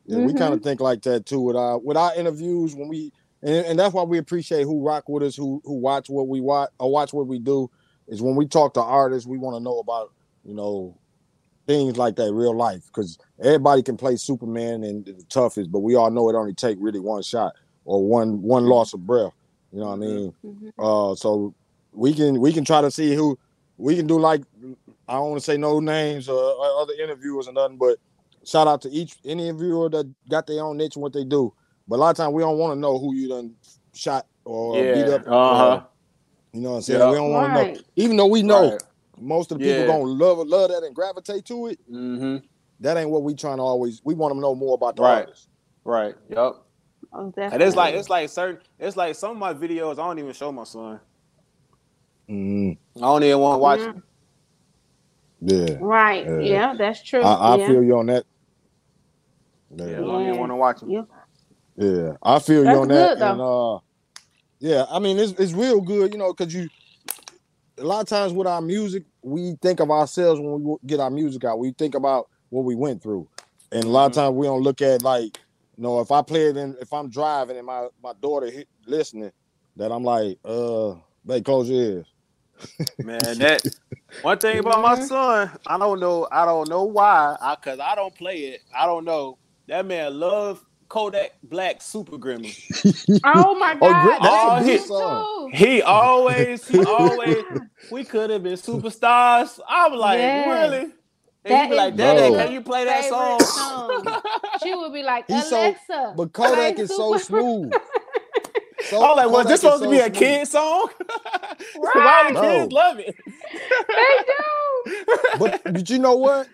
[0.05, 3.13] Yeah, we kind of think like that too with our with our interviews when we
[3.46, 6.41] and, and that's why we appreciate who rock with us, who who watch what we
[6.41, 7.70] watch or watch what we do.
[8.08, 10.12] Is when we talk to artists, we want to know about
[10.43, 10.98] you know
[11.68, 15.96] things like that, real life, because everybody can play Superman and the toughest, but we
[15.96, 17.54] all know it only take really one shot
[17.86, 19.34] or one one loss of breath.
[19.72, 20.34] You know what I mean?
[20.43, 20.72] Mhm.
[20.78, 21.54] Uh, so
[21.91, 23.38] we can we can try to see who
[23.78, 24.20] we can do.
[24.20, 24.41] Like
[25.08, 27.98] I don't want to say no names or, or other interviewers or nothing, but
[28.43, 31.54] shout out to each any interviewer that got their own niche and what they do.
[31.88, 33.56] But a lot of times we don't want to know who you done
[33.96, 35.24] shot or beat yeah up.
[35.28, 35.88] uh-huh or-
[36.54, 37.02] you know what I'm saying?
[37.02, 37.10] Yeah.
[37.10, 38.84] We don't want to know, even though we know Right.
[39.20, 39.86] most of the people Yeah.
[39.86, 41.80] gonna love love that and gravitate to it.
[41.92, 42.38] mm-hmm
[42.82, 44.02] That ain't what we trying to always.
[44.06, 45.28] We want to know more about the Right.
[45.28, 45.50] artist.
[45.86, 46.54] right yep
[47.14, 50.20] Oh, and it's like it's like certain it's like some of my videos i don't
[50.20, 51.00] even show my son
[52.30, 52.78] Mhm.
[52.98, 54.04] i don't even want to watch Mhm.
[55.42, 56.26] Yeah, right.
[56.26, 56.40] Yeah.
[56.40, 57.22] Yeah, that's true.
[57.24, 57.66] I, I yeah.
[57.66, 58.26] feel you on that.
[59.72, 60.94] yeah, i don't even want to watch him
[61.78, 61.90] Yeah.
[61.92, 62.14] yeah.
[62.24, 63.12] I feel That's you on that.
[63.12, 63.36] good, though.
[63.36, 63.80] And uh,
[64.60, 66.70] yeah, I mean it's it's real good, you know, because you
[67.80, 71.12] a lot of times with our music, we think of ourselves when we get our
[71.12, 71.60] music out.
[71.60, 73.30] We think about what we went through,
[73.72, 74.14] and a lot of Mhm.
[74.14, 75.26] times we don't look at like,
[75.78, 78.70] you know, if I play it in, if I'm driving and my my daughter hit,
[78.88, 79.32] listening,
[79.78, 80.96] that I'm like, uh,
[81.26, 82.08] babe, close your ears.
[83.02, 83.64] Man, that
[84.22, 84.98] one thing about my Mhm.
[84.98, 88.62] son, I don't know, I don't know why, I cause I don't play it.
[88.76, 89.40] I don't know.
[89.68, 90.64] That man love
[90.96, 92.56] Kodak Black Super Gremlin.
[93.26, 94.04] Oh my Oh, God.
[94.04, 94.22] great.
[94.22, 95.52] That's a that's good me song.
[95.54, 97.43] He always, he always,
[97.91, 99.60] we could have been superstars.
[99.68, 100.72] I'm like, Yes.
[100.72, 100.93] really?
[101.46, 103.39] And That he'd be is like, Daddy, can you play that song?
[103.41, 104.22] song.
[104.64, 106.14] She would be like, He's so- Alexa.
[106.18, 107.74] But Kodak is so smooth.
[108.89, 110.14] So, I was like, was Kodak this is supposed to be a smooth.
[110.14, 110.89] kid song?
[111.91, 112.34] Why Right.
[112.34, 112.76] the kids No.
[112.76, 113.16] love it?
[113.89, 115.06] They do.
[115.39, 116.48] But but you know what?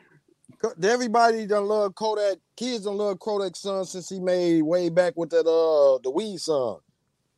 [0.62, 2.38] Co- Everybody done love Kodak.
[2.57, 6.39] Kids done love Kodak son since he made way back with that uh the weed
[6.39, 6.80] song.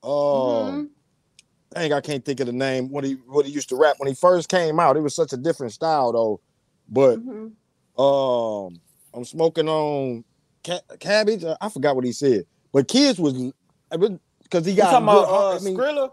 [0.04, 0.90] Um, Mhm.
[1.74, 2.90] dang, I can't think of the name.
[2.90, 4.98] What he what he used to rap when he first came out.
[4.98, 6.42] It was such a different style though.
[6.90, 7.54] But Mhm.
[7.98, 8.82] um,
[9.14, 10.26] I'm smoking on
[10.66, 11.46] ca- cabbage.
[11.46, 12.46] I forgot what he said.
[12.74, 13.34] But kids was
[14.44, 14.92] because he got.
[14.92, 16.12] talking good- about uh, I mean, Skrilla?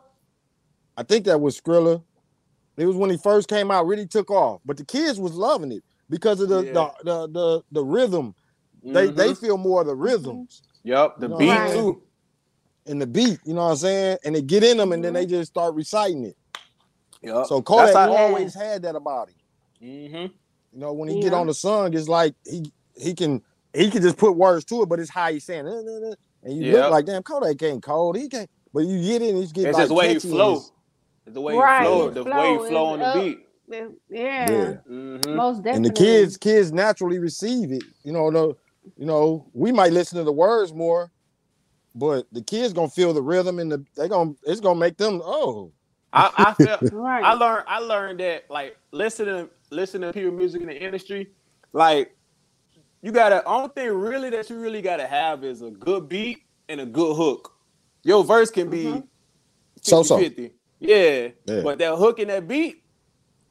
[0.96, 2.04] I think that was Skrilla.
[2.76, 4.60] It was when he first came out, really took off.
[4.64, 6.72] But the kids was loving it because of the Yeah.
[6.72, 8.34] the, the the the rhythm.
[8.82, 9.38] They they Mhm.
[9.40, 12.02] feel more of the rhythms Yep, the You know beat what too.
[12.86, 13.38] and the beat.
[13.44, 14.18] You know what I'm saying?
[14.24, 16.36] And they get in them, and then they just start reciting it.
[17.22, 17.46] Yep.
[17.46, 19.36] So Kodak how- always had that about him.
[20.12, 20.32] Mhm.
[20.72, 23.42] You know, when he get on the song, it's like he he can
[23.74, 26.10] he can just put words to it, but it's how he's saying, it, "Uh, uh,
[26.10, 26.74] uh," and you Yep.
[26.74, 28.16] look like, damn, Kodak ain't cold.
[28.16, 28.48] He can't.
[28.72, 30.52] But you get in, he's getting It's like just the way he catchy flow.
[30.52, 30.72] it's-
[31.26, 33.14] It's the way Right, he flow, his the flow way he flow on the up.
[33.16, 33.38] beat.
[33.70, 33.88] Yeah.
[34.10, 34.74] Yeah.
[34.88, 35.34] Mhm.
[35.34, 35.76] Most definitely.
[35.76, 38.56] and the kids kids naturally receive it you know the
[38.96, 41.10] you know we might listen to the words more
[41.94, 45.20] but the kids gonna feel the rhythm and the they gonna it's gonna make them
[45.24, 45.72] oh
[46.12, 47.24] I, I felt Right.
[47.24, 51.28] I learned I learned that like listening listening to people music in the industry,
[51.72, 52.16] like
[53.02, 56.80] you gotta only thing really that you really gotta have is a good beat and
[56.80, 57.52] a good hook.
[58.02, 59.08] Your verse can be Mhm.
[59.82, 60.18] So, so.
[60.18, 61.62] 50 Yeah, Yeah.
[61.62, 62.79] but that hook and that beat,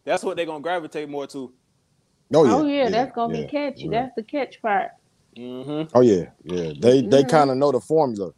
[0.09, 1.53] that's what they're gonna gravitate more to.
[2.35, 3.89] oh yeah oh yeah, that's gonna yeah, be catchy.
[3.89, 3.91] right.
[3.91, 4.89] That's the catch part.
[5.37, 5.95] Mm-hmm.
[5.95, 7.29] oh yeah yeah they they Mhm.
[7.29, 8.31] kind of know the formula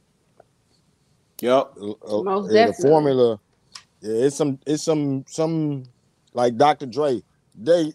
[1.41, 1.73] Yep.
[1.81, 3.39] Uh, uh, Most yeah, the formula
[4.01, 5.83] yeah it's some it's some some
[6.33, 7.21] like dr dre
[7.55, 7.93] they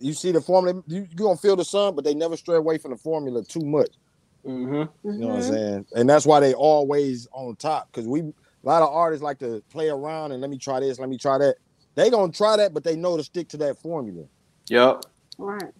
[0.00, 2.78] you see the formula you, you gonna feel the sun but they never stray away
[2.78, 3.90] from the formula too much
[4.46, 4.90] Mm-hmm.
[5.16, 5.48] You know what I'm Mhm.
[5.54, 5.86] saying?
[5.94, 7.92] And that's why they always on top.
[7.92, 8.32] Cause we a
[8.64, 11.38] lot of artists like to play around and let me try this, let me try
[11.38, 11.56] that.
[12.00, 14.24] They gonna try that, but they know to stick to that formula.
[14.68, 15.04] Yep.
[15.36, 15.70] Right.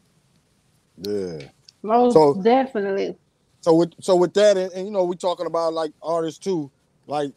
[0.99, 1.39] Yeah.
[1.83, 3.17] Most So- definitely.
[3.63, 6.71] So with so with that, and, and you know, we're talking about like artists too.
[7.07, 7.33] Like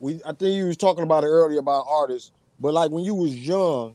[0.00, 3.14] we I think you was talking about it earlier about artists, but like when you
[3.14, 3.94] was young,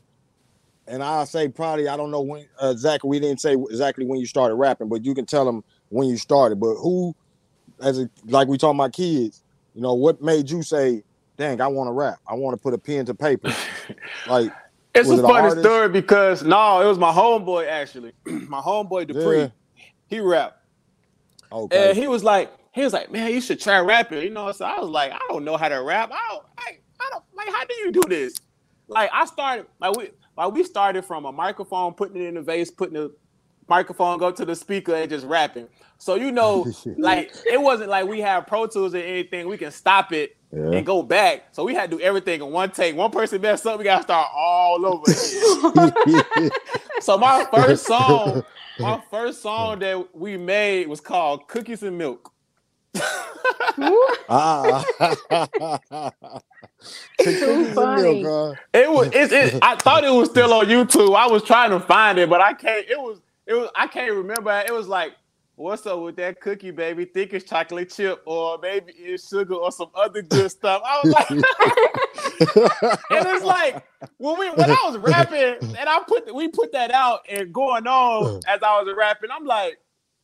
[0.86, 4.20] and I say probably I don't know when uh, exactly we didn't say exactly when
[4.20, 6.58] you started rapping, but you can tell them when you started.
[6.60, 7.14] But who,
[7.82, 9.42] as a, like we talking about kids,
[9.74, 11.02] you know, what made you say,
[11.36, 12.18] "Dang, I want to rap.
[12.26, 13.52] I want to put a pen to paper."
[14.28, 14.52] like,
[14.94, 15.60] It's Was a it funny artist?
[15.60, 18.12] story because no, it was my homeboy actually.
[18.26, 19.38] my homeboy Dupree.
[19.40, 19.48] Yeah.
[20.06, 20.60] He rapped.
[21.52, 24.22] okay, And he was like, he was like, man, you should try rapping.
[24.22, 26.10] You know, so I was like, I don't know how to rap.
[26.12, 27.48] I don't, I, I don't like.
[27.48, 28.34] How do you do this?
[28.88, 32.42] Like, I started like we like we started from a microphone, putting it in the
[32.42, 33.14] vase, putting the
[33.68, 35.68] microphone go to the speaker, and just rapping.
[35.98, 36.66] So you know,
[36.98, 39.48] like it wasn't like we have Pro Tools or anything.
[39.48, 40.70] We can stop it yeah.
[40.72, 41.48] and go back.
[41.52, 42.96] So we had to do everything in one take.
[42.96, 45.06] One person messed up, we gotta start all over.
[47.00, 48.44] so my first song,
[48.78, 52.32] my first song that we made was called Cookies and Milk.
[54.28, 54.84] ah,
[57.18, 58.22] Cookies and funny.
[58.22, 61.16] milk, It was it, it I thought it was still on YouTube.
[61.16, 64.12] I was trying to find it, but I can't it was it was I can't
[64.12, 64.62] remember.
[64.66, 65.14] It was like
[65.56, 67.04] What's up with that cookie, baby?
[67.04, 70.82] Think it's chocolate chip, or maybe it's sugar, or some other good stuff.
[70.84, 73.86] I was like, and it's like
[74.18, 77.86] when we when I was rapping and I put we put that out and going
[77.86, 78.40] on uh.
[78.48, 79.78] as I was rapping, I'm like,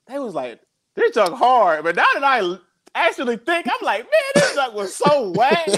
[0.09, 0.61] they was like,
[0.97, 1.85] this junk hard.
[1.85, 2.59] But now that I
[2.97, 5.65] actually think, I'm like, man, this junk was so whack.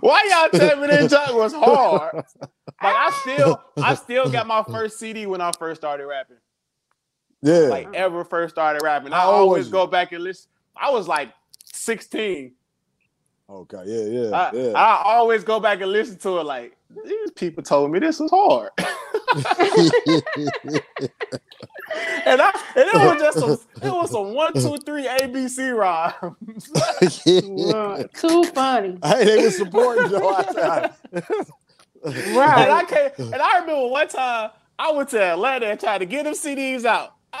[0.00, 2.16] Why y'all tell me this junk was hard?
[2.82, 6.38] Like I still I still got my first CD when I first started rapping.
[7.42, 7.58] Yeah.
[7.68, 9.12] Like ever first started rapping.
[9.12, 10.50] I How old always go back and listen.
[10.76, 11.32] I was like
[11.64, 12.52] 16.
[13.48, 13.82] okay.
[13.86, 14.04] Yeah.
[14.04, 14.30] Yeah.
[14.30, 14.72] I, yeah.
[14.74, 18.30] I always go back and listen to it like these people told me this was
[18.30, 18.70] hard.
[22.26, 26.70] and I and it was just some it was some one, two, three ABC rhymes.
[27.48, 28.98] Wow, Too funny.
[29.04, 30.28] hey, they were supporting Joe.
[30.30, 31.24] I- and
[32.36, 32.70] Right.
[32.70, 36.24] I can't and I remember one time I went to Atlanta and tried to get
[36.24, 37.14] them CDs out.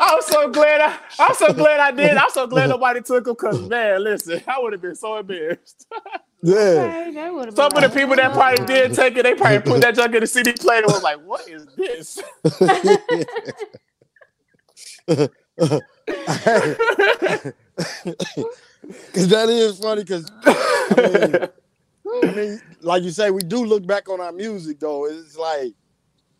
[0.00, 2.16] I'm so glad I I'm so glad I did.
[2.16, 5.86] I'm so glad nobody took them because man, listen, I would have been so embarrassed.
[6.42, 6.54] yeah.
[6.54, 9.60] Okay, that would've been Some of the people that probably did take it, they probably
[9.60, 12.18] put that junk in the CD player and was like, what is this?
[19.14, 20.04] Cause that is funny.
[20.04, 21.48] Cause I mean,
[22.06, 25.06] I mean, like you say, we do look back on our music though.
[25.06, 25.72] It's like,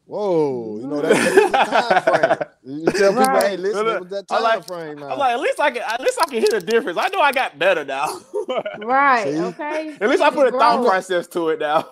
[0.07, 1.67] whoa, you know, that, that
[2.05, 2.49] time frame.
[2.81, 3.43] You tell people, Right.
[3.51, 5.09] hey, listen, it was that I time like- frame now.
[5.11, 6.99] I'm like, at least I can, at least I can hear the difference.
[6.99, 8.09] I know I got better now.
[8.79, 9.25] Right.
[9.33, 9.41] See?
[9.41, 9.97] Okay.
[10.01, 11.89] at least I put a thought process to it now.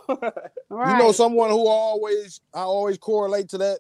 [0.69, 0.93] Right.
[0.99, 3.79] You know, someone who always I always correlate to that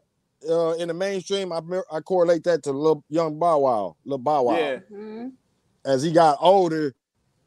[0.49, 1.53] uh, in the mainstream.
[1.53, 4.57] I mer- I correlate that to little young Bow Wow, little Bow Wow.
[4.57, 5.33] yeah, Mhm.
[5.85, 6.95] As he got older,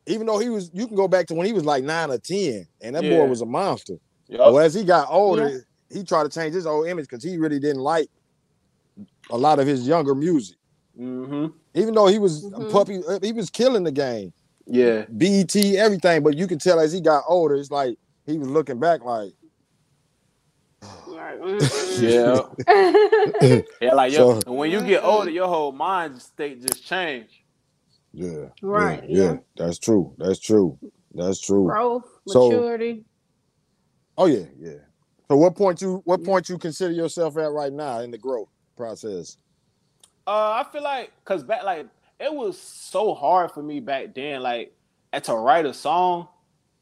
[0.08, 2.18] even though he was, you can go back to when he was like nine or
[2.18, 3.18] ten, and that Yeah.
[3.18, 3.95] boy was a monster.
[4.28, 4.51] Yup.
[4.51, 7.60] But as he got older, he tried to change his old image because he really
[7.60, 8.08] didn't like
[9.32, 10.58] a lot of his younger music.
[10.95, 12.70] hmm Even though he was a Mhm.
[12.70, 14.34] puppy, uh, he was killing the game,
[14.66, 16.24] yeah, BET, everything.
[16.24, 19.34] But you can tell as he got older, it's like he was looking back like,
[21.99, 22.41] yeah,
[23.82, 23.93] yeah.
[23.93, 27.45] Like yo, So- when you get older, your whole mind state just change.
[28.16, 29.32] Yeah, Right, yeah, yeah.
[29.34, 29.38] yeah.
[29.57, 30.13] That's true.
[30.18, 30.78] That's true.
[31.13, 31.66] That's true.
[31.66, 33.05] Growth, So- maturity.
[34.18, 34.78] Oh yeah, yeah.
[35.30, 38.47] So what point you what point you consider yourself at right now in the growth
[38.78, 39.38] process?
[40.28, 41.88] Uh, I feel like cause back like
[42.20, 44.74] it was so hard for me back then, like
[45.11, 46.28] and to write a song.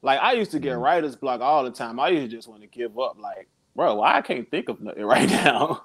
[0.01, 0.81] Like I used to get Mhm.
[0.83, 1.99] writer's block all the time.
[1.99, 3.17] I used to just want to give up.
[3.19, 5.83] Like, bro, why I can't think of nothing right now.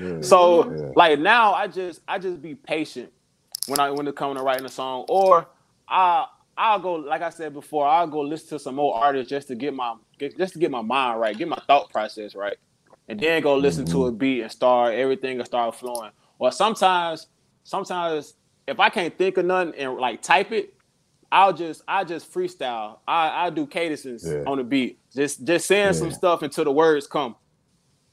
[0.00, 0.20] Yeah.
[0.22, 0.90] So Yeah.
[0.96, 3.12] like now I just I just be patient
[3.66, 5.04] when I when it comes to writing a song.
[5.08, 5.46] Or
[5.88, 9.48] I I'll go like I said before, I'll go listen to some more artists just
[9.48, 12.56] to get my get, just to get my mind right, get my thought process right.
[13.08, 16.10] And then go listen to a beat and start everything will start flowing.
[16.38, 17.26] Or sometimes
[17.64, 18.34] sometimes
[18.66, 20.74] if I can't think of nothing and like type it,
[21.30, 22.98] I'll just I just freestyle.
[23.08, 24.44] I I do cadences Yeah.
[24.46, 24.98] on the beat.
[25.14, 27.34] Just just saying some stuff until the words come.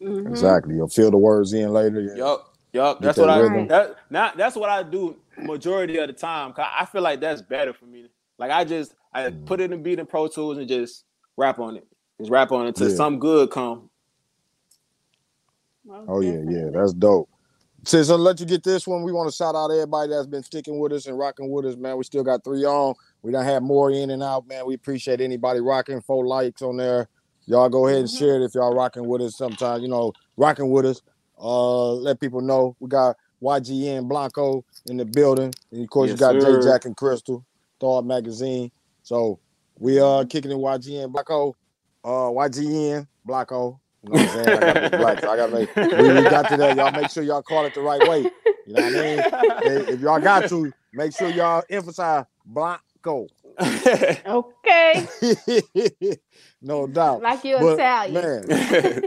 [0.02, 0.28] Mhm.
[0.30, 0.76] Exactly.
[0.76, 2.02] You'll fill the words in later.
[2.02, 2.16] Yeah.
[2.16, 3.00] Yup, yup.
[3.02, 3.68] That's that what I rhythm.
[3.68, 6.54] that now that's what I do majority of the time.
[6.54, 8.08] 'cause I feel like that's better for me.
[8.40, 9.46] Like I just I Mm.
[9.46, 11.06] put it in beat in Pro Tools and just
[11.38, 11.88] rap on it.
[12.20, 12.96] Just rap on it until Yeah.
[12.96, 13.90] some good come.
[15.86, 17.30] Most Oh yeah, yeah, that's dope.
[17.84, 20.44] Since I'll let you get this one, we want to shout out everybody that's been
[20.44, 21.98] sticking with us and rocking with us, man.
[21.98, 22.96] We still got three on.
[23.24, 24.68] We don't have more in and out, man.
[24.68, 26.02] We appreciate anybody rocking.
[26.02, 27.10] Four likes on there.
[27.48, 28.18] Y'all go ahead and Mhm.
[28.18, 29.36] share it if y'all rocking with us.
[29.38, 31.02] Sometimes, you know, rocking with us.
[31.42, 36.20] Uh, let people know we got YGN Blanco in the building, and of course Yes,
[36.20, 36.62] you got sir.
[36.62, 37.46] J Jack and Crystal,
[37.80, 38.72] Thawed Magazine.
[39.04, 39.40] So
[39.78, 41.56] we are kicking in YGN Blanco,
[42.04, 43.80] uh, YGN Blanco.
[44.04, 44.48] You know what I'm saying?
[44.48, 45.20] I gotta black.
[45.20, 46.78] So I gotta make we, we got to that.
[46.78, 48.22] Y'all make sure y'all call it the right way.
[48.66, 49.20] You know what I mean?
[49.64, 53.28] If if y'all got to, make sure y'all emphasize Blanco.
[54.26, 55.08] Okay.
[56.62, 57.22] no doubt.
[57.22, 58.46] Like you're But, Italian.
[58.48, 59.04] Man.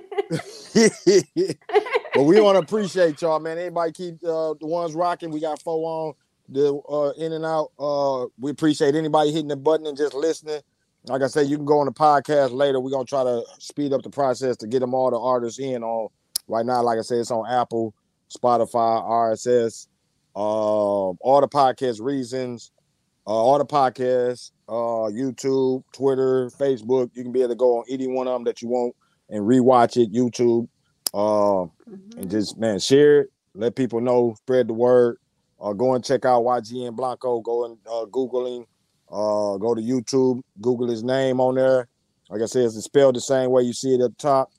[2.15, 3.59] but we want to appreciate y'all, man.
[3.59, 5.31] Anybody keep uh, the ones rocking.
[5.31, 6.15] We got four on
[6.49, 7.71] the uh, in and out.
[7.79, 10.61] Uh, we appreciate anybody hitting the button and just listening.
[11.07, 12.79] Like I said, you can go on the podcast later.
[12.81, 15.83] We're gonna try to speed up the process to get them all the artists in
[15.83, 16.09] on
[16.47, 16.83] right now.
[16.83, 17.95] Like I said, it's on Apple,
[18.31, 19.89] Spotify, RSS,
[20.37, 22.71] uh, all the podcast reasons,
[23.27, 27.11] uh, all the podcasts, uh, YouTube, Twitter, Facebook.
[27.15, 28.95] You can be able to go on any one of them that you want
[29.29, 30.13] and rewatch it.
[30.13, 30.69] YouTube,
[31.15, 32.17] uh, Mhm.
[32.19, 33.31] and just man share it.
[33.55, 34.35] Let people know.
[34.39, 35.19] Spread the word.
[35.61, 37.41] Uh go and check out ygn blanco.
[37.41, 38.65] Go and uh googling
[39.11, 40.41] uh go to youtube.
[40.61, 41.89] Google his name on there.
[42.31, 44.51] Like i said it's spelled the same way you see it up top.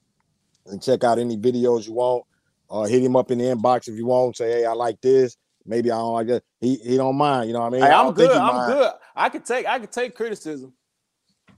[0.68, 2.24] And check out any videos you want.
[2.70, 4.38] Uh hit him up in the inbox if you want.
[4.38, 5.36] Say hey i like this.
[5.66, 6.44] Maybe i don't like that.
[6.62, 7.82] He he don't mind you know what i mean?
[7.82, 8.32] Hey, I I'm don't good.
[8.38, 8.74] I'm mind.
[8.74, 8.92] good.
[9.16, 10.74] I can take I can take criticism.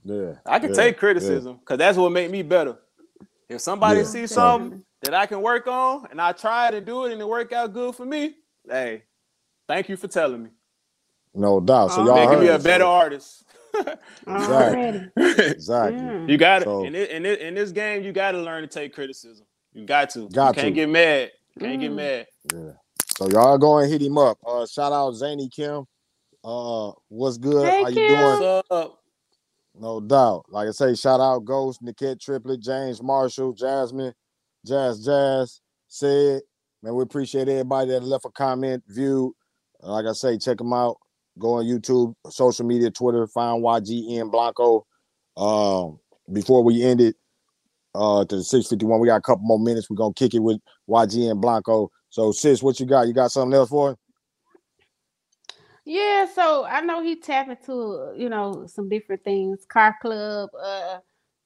[0.04, 2.78] yeah I can yeah, take criticism because that's what made me better.
[3.50, 4.06] If somebody Yeah.
[4.06, 7.28] sees something that I can work on and I try to do it and it
[7.28, 8.36] work out good for me,
[8.70, 9.04] hey,
[9.68, 10.50] thank you for telling me.
[11.34, 13.44] no doubt so Oh, y'all Making heard me a it, so- better artist.
[14.28, 15.10] Already.
[15.18, 16.30] exactly Mm.
[16.30, 18.04] you got to So- in, this, in, in this game.
[18.04, 19.46] You got to learn to take criticism.
[19.74, 20.30] You got to.
[20.30, 20.82] Got you can't to.
[20.82, 21.32] get mad.
[21.60, 21.96] Can't get Mm.
[21.96, 22.28] mad.
[22.54, 22.72] Yeah.
[23.18, 24.38] So y'all go and hit him up.
[24.46, 25.86] Uh shout out Zany Kim.
[26.44, 27.68] Uh what's good?
[27.68, 28.08] Hey, How you Kim.
[28.08, 28.24] doing?
[28.24, 29.00] What's up?
[29.80, 30.46] No doubt.
[30.50, 34.14] Like I say, shout out Ghost, Niket Triplet, James Marshall, Jasmine,
[34.66, 36.42] Jazz Jazz, said.
[36.82, 39.36] Man, we appreciate everybody that left a comment, view.
[39.82, 40.98] Like I say, check them out.
[41.40, 44.86] Go on YouTube, social media, Twitter, find YGN Blanco.
[45.36, 46.00] Um,
[46.32, 47.16] before we end it,
[47.96, 49.90] uh, to the 651, we got a couple more minutes.
[49.90, 50.60] We're gonna kick it with
[50.90, 51.90] YGN Blanco.
[52.10, 53.08] So, sis, what you got?
[53.08, 53.98] You got something else for us?
[55.86, 61.00] Yeah, so I know he tapped into you know some different things, car club, uh,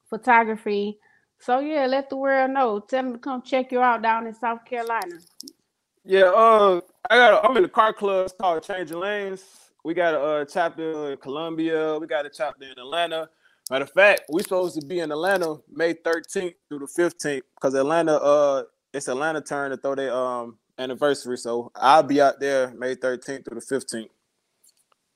[0.10, 1.00] photography.
[1.40, 2.80] So yeah, let the world know.
[2.80, 5.18] Tell them to come check you out down in South Carolina.
[6.06, 7.34] Yeah, uh, I got.
[7.46, 8.26] A, I'm in a car club.
[8.26, 9.44] It's called Changing Lanes.
[9.84, 11.98] We got a uh, chapter in Columbia.
[12.00, 13.30] We got a chapter in Atlanta.
[13.70, 17.76] Matter of fact, we supposed to be in Atlanta May 13th through the 15th because
[17.76, 18.64] Atlanta, uh,
[18.94, 21.38] it's Atlanta turn to throw their um anniversary.
[21.38, 24.10] So I'll be out there May 13th through the 15th.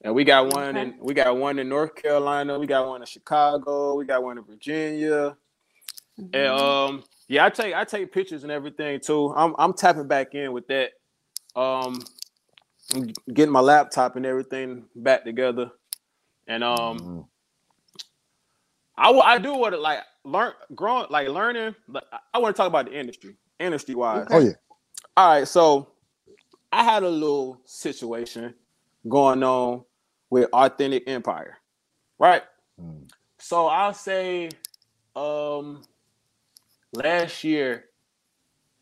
[0.04, 0.82] And we got one Okay.
[0.82, 4.38] in we got one in North Carolina, we got one in Chicago, we got one
[4.38, 5.38] in Virginia.
[6.18, 6.60] And Mhm.
[6.90, 9.34] um, yeah, I take I take pictures and everything too.
[9.36, 10.92] I'm I'm tapping back in with that.
[11.56, 12.02] Um,
[13.34, 15.72] getting my laptop and everything back together,
[16.48, 17.28] and um, Mhm.
[18.98, 21.76] I I do want to like learn growing like learning.
[21.88, 24.28] But I- I want to talk about the industry, industry wise.
[24.32, 24.52] Oh yeah.
[25.16, 25.88] All right, so
[26.72, 28.54] I had a little situation
[29.08, 29.86] going on
[30.34, 31.60] with Authentic Empire,
[32.18, 32.42] right?
[32.82, 33.08] Mm.
[33.38, 34.50] So I'll say
[35.16, 35.84] um
[36.92, 37.86] last year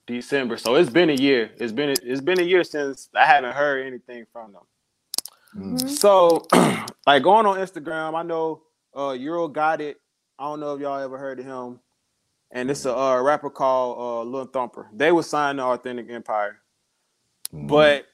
[0.07, 0.55] December.
[0.55, 1.51] So it's been a year.
[1.57, 4.61] It's been it's been a year since I haven't heard anything from them.
[5.57, 5.81] Mm.
[5.81, 5.89] Mhm.
[5.89, 6.47] So
[7.05, 8.61] like going on Instagram, I know
[8.95, 9.95] uh Euro Gotit.
[10.39, 11.81] I don't know if y'all ever heard of him.
[12.53, 14.87] And it's a uh, rapper called uh Lil Thumper.
[14.93, 16.59] They were signed to Authentic Empire.
[17.53, 17.67] Mhm.
[17.67, 18.05] But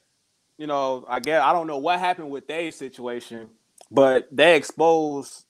[0.57, 3.49] you know, I guess I don't know what happened with their situation,
[3.91, 5.45] but they exposed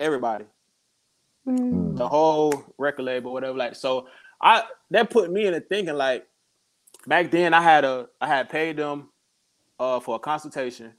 [0.00, 0.46] everybody,
[1.46, 1.96] Mhm.
[1.96, 3.58] the whole record label, whatever.
[3.58, 4.08] Like, so
[4.40, 6.26] I that put me into thinking like
[7.06, 9.10] back then I had a I had paid them
[9.80, 10.94] uh for a consultation.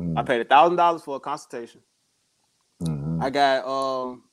[0.00, 0.16] Mhm.
[0.16, 1.82] I paid a thousand dollars for a consultation.
[2.82, 3.22] Mhm.
[3.22, 4.24] I got um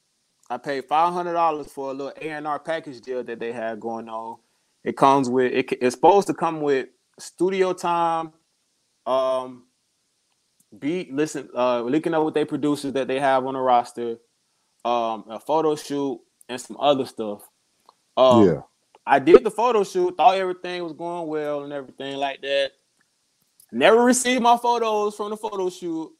[0.49, 3.51] I paid five hundred dollars for a little A and R package deal that they
[3.53, 4.39] had going on.
[4.83, 8.33] It comes with it, it's supposed to come with studio time,
[9.05, 9.65] um,
[10.77, 14.17] beat listen, uh, looking up with their producers that they have on the roster,
[14.85, 17.47] um, a photo shoot and some other stuff.
[18.17, 18.61] Um, yeah.
[19.05, 22.71] I did the photo shoot, thought everything was going well and everything like that.
[23.71, 26.11] Never received my photos from the photo shoot.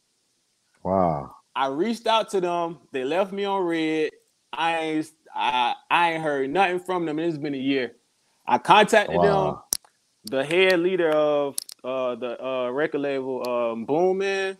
[0.84, 1.36] Wow.
[1.56, 2.80] I reached out to them.
[2.92, 4.12] They left me on red.
[4.54, 7.20] I ain't I, I ain't heard nothing from them.
[7.20, 7.96] and It's been a year.
[8.48, 9.58] I contacted them.
[10.26, 14.58] The head leader of uh, the uh, record label, um, Boom Man.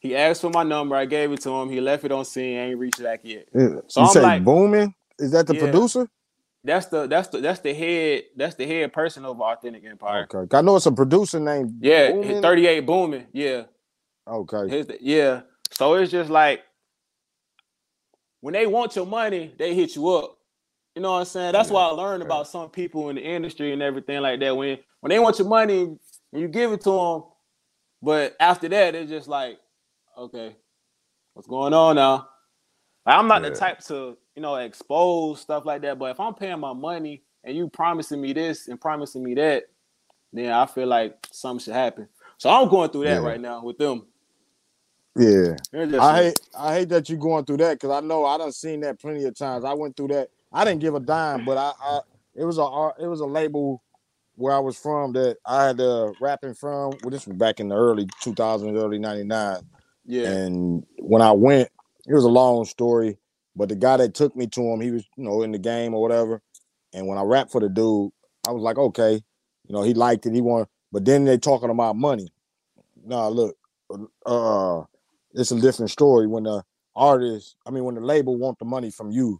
[0.00, 0.94] He asked for my number.
[0.94, 1.68] I gave it to him.
[1.70, 2.56] He left it on scene.
[2.56, 3.48] Ain't reached back yet.
[3.52, 3.80] Yeah.
[3.88, 4.94] So you I'm say like- booming?
[5.18, 5.60] Is that the Yeah.
[5.62, 6.08] producer?
[6.62, 10.26] That's the that's the that's the head that's the head person of Authentic Empire.
[10.32, 10.56] Okay.
[10.56, 12.42] I know it's a producer named Yeah, Boomin.
[12.42, 13.26] 38 Booming.
[13.32, 13.62] Yeah.
[14.28, 14.68] Okay.
[14.68, 15.42] His, yeah.
[15.70, 16.62] So it's just like
[18.40, 20.35] when they want your money, they hit you up.
[20.96, 21.52] You know what I'm saying?
[21.52, 24.56] That's why I learned about some people in the industry and everything like that.
[24.56, 25.98] When when they want your money and
[26.32, 27.24] you give it to them,
[28.02, 29.60] but after that, it's just like,
[30.16, 30.56] okay,
[31.34, 32.28] what's going on now?
[33.06, 33.50] Like, I'm not Yeah.
[33.50, 35.98] the type to you know expose stuff like that.
[35.98, 39.64] But if I'm paying my money and you promising me this and promising me that,
[40.32, 42.08] then I feel like something should happen.
[42.38, 43.28] So I'm going through that Yeah.
[43.28, 44.06] right now with them.
[45.16, 45.56] Yeah.
[46.00, 48.80] I hate I hate that you're going through that because I know I done seen
[48.80, 49.64] that plenty of times.
[49.64, 50.30] I went through that.
[50.56, 52.00] I didn't give a dime, but I, I
[52.34, 52.62] it was a
[52.98, 53.82] it was a label
[54.36, 56.92] where I was from that I had uh rapping from.
[57.02, 59.60] Well, this was back in the early 2000s, early 99.
[60.06, 60.30] yeah.
[60.30, 61.68] And when I went,
[62.06, 63.18] it was a long story,
[63.54, 65.92] but the guy that took me to him, he was, you know, in the game
[65.92, 66.40] or whatever.
[66.94, 68.12] And when I rapped for the dude,
[68.48, 69.12] I was like, okay,
[69.66, 70.32] you know, he liked it.
[70.32, 72.32] He wanted, but then they talking about money.
[73.04, 73.58] Nah, look,
[74.24, 74.84] uh,
[75.34, 76.62] it's a different story when the
[76.94, 79.38] artist, I mean, when the label want the money from you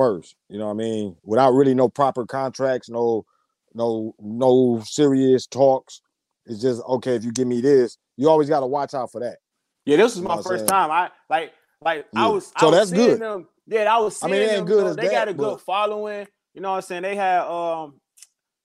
[0.00, 1.16] first, you know what I mean?
[1.24, 3.26] Without really no proper contracts, no,
[3.74, 6.00] no, no serious talks.
[6.46, 7.98] It's just okay if you give me this.
[8.16, 9.36] You always got to watch out for that.
[9.84, 10.90] Yeah, this was You know my first time.
[10.90, 12.32] I like like I Yeah.
[12.32, 13.20] was I So was that's seeing good.
[13.20, 13.48] them.
[13.66, 15.56] Yeah, I was I mean, it them, good you know, as they got a good
[15.56, 16.26] but- following.
[16.54, 17.02] You know what I'm saying?
[17.02, 18.00] They had um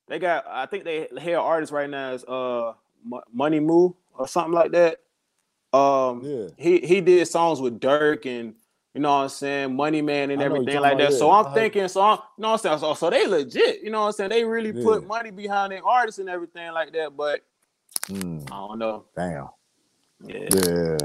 [0.08, 2.74] they got I think they head artist right now is uh
[3.34, 5.00] Money Moo or something like that.
[5.78, 6.48] Um Yeah.
[6.58, 8.56] he he did songs with Durk and
[8.96, 11.14] you know what I'm saying, Money Man and I know what everything like that.
[11.14, 11.30] So.
[11.30, 12.80] I'm thinking, so I'm you know what I'm saying?
[12.80, 14.30] So, so they legit, you know what I'm saying?
[14.32, 17.42] They really put money behind their artists and everything like that, but
[18.08, 19.06] Mm, I don't know.
[19.16, 19.50] damn.
[20.26, 20.48] Yeah.
[20.52, 20.98] Yeah.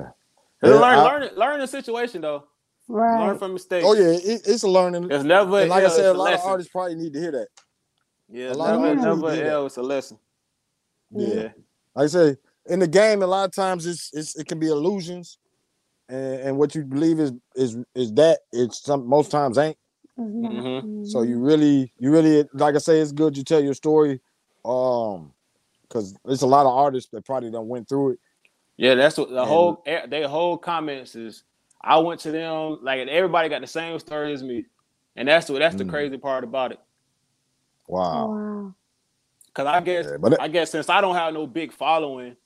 [0.62, 2.44] Learn, Yeah, I- learn, learn the situation though.
[2.88, 3.26] Right.
[3.26, 3.84] Learn from mistakes.
[3.86, 5.10] Oh yeah, it, it's a learning.
[5.10, 6.40] It's never like I said, it's a lot lesson.
[6.40, 7.48] of artists probably need to hear that.
[8.28, 9.66] Yeah, a lot of never, artists never need to hear L.
[9.66, 10.18] It's a lesson.
[11.12, 11.34] Yeah.
[11.34, 11.48] Yeah.
[11.94, 12.36] Like I say,
[12.66, 15.38] in the game, a lot of times it's, it's it can be illusions,
[16.10, 19.76] and, and what you believe is is is that it's some most times ain't.
[20.18, 20.52] It's not.
[20.52, 21.06] Mhm.
[21.06, 24.20] So you really, you really, like I say, it's good you tell your story,
[24.64, 25.32] um,
[25.82, 28.18] because there's a lot of artists that probably don't went through it.
[28.76, 31.44] Yeah, that's what the And- whole their whole comments is.
[31.82, 34.66] I went to them like everybody got the same story as me,
[35.16, 35.90] and that's what that's the Mm.
[35.90, 36.80] crazy part about it.
[37.88, 38.28] Wow.
[38.28, 38.74] Wow.
[39.54, 42.36] Cause I guess Yeah, but it- I guess since I don't have no big following,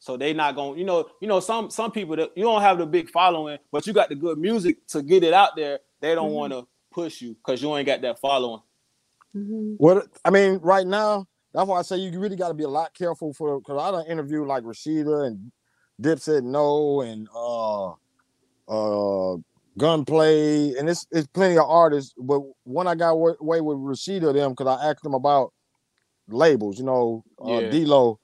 [0.00, 2.78] So they not going, you know, you know, some some people that you don't have
[2.78, 5.80] the big following, but you got the good music to get it out there.
[6.00, 6.34] They don't Mhm.
[6.34, 8.62] want to push you because you ain't got that following.
[9.36, 9.78] Mhm.
[9.78, 12.68] What I mean, right now, that's why I say you really got to be a
[12.68, 15.52] lot careful for because I done interviewed like Rashida and
[16.02, 17.92] Dipset No and uh
[18.68, 19.36] uh
[19.78, 22.14] Gunplay and it's it's plenty of artists.
[22.18, 25.52] But when I got wa- away with Rashida them because I asked them about
[26.28, 27.68] labels, you know, uh, Yeah.
[27.68, 28.18] D-Lo,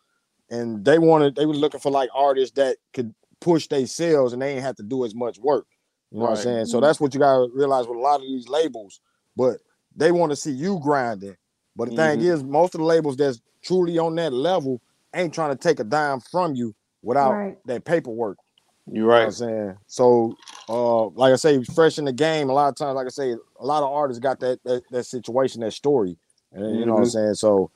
[0.51, 4.41] and they wanted they were looking for like artists that could push their sales and
[4.43, 5.67] they ain't have to do as much work.
[6.11, 6.67] You know what I'm saying?
[6.67, 9.01] So that's what you gotta realize with a lot of these labels.
[9.37, 9.59] But
[9.97, 11.37] they want to see you grinding.
[11.77, 12.25] But the thing Mhm.
[12.25, 14.81] is, most of the labels that's truly on that level
[15.15, 17.59] ain't trying to take a dime from you without Right.
[17.67, 18.39] that paperwork.
[18.87, 19.79] You're You know what I'm saying?
[19.87, 20.37] So
[20.69, 23.33] uh like I say, fresh in the game, a lot of times, like I say,
[23.33, 26.17] a lot of artists got that that, that situation, that story.
[26.53, 27.11] And you know what I'm Mhm.
[27.11, 27.35] saying?
[27.35, 27.71] So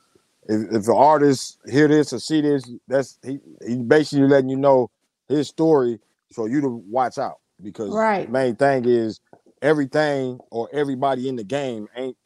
[0.49, 4.57] if, if the artist hear this or see this, that's he he basically letting you
[4.57, 4.91] know
[5.29, 6.01] his story
[6.33, 8.27] so you to watch out because Right.
[8.27, 9.21] the main thing is
[9.63, 12.17] everything or everybody in the game ain't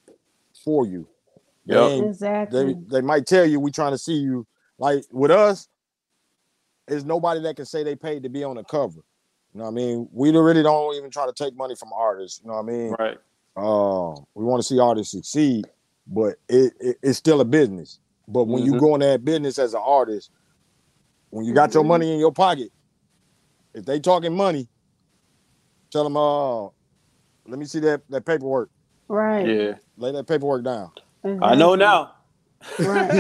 [0.65, 1.07] for you.
[1.67, 2.09] They Yep.
[2.09, 2.75] Exactly.
[2.75, 4.47] they they might tell you we trying to see you.
[4.79, 5.69] Like with us,
[6.89, 9.01] there's nobody that can say they paid to be on the cover.
[9.55, 10.09] You know what I mean?
[10.13, 12.41] We really don't even try to take money from artists.
[12.43, 12.97] You know what I mean?
[12.99, 13.19] Right.
[13.55, 15.67] Uh, we want to see artists succeed,
[16.07, 18.01] but it, it it's still a business.
[18.29, 18.77] But when you Mhm.
[18.77, 20.31] go in that business as an artist,
[21.31, 21.85] when you got your Mhm.
[21.85, 22.71] money in your pocket,
[23.75, 24.69] if they talking money,
[25.93, 26.65] tell them, uh,
[27.49, 28.71] let me see that that paperwork.
[29.09, 29.55] right.
[29.55, 29.75] Yeah.
[29.99, 30.93] Lay that paperwork down.
[31.41, 32.13] I know now.
[32.81, 33.17] Right.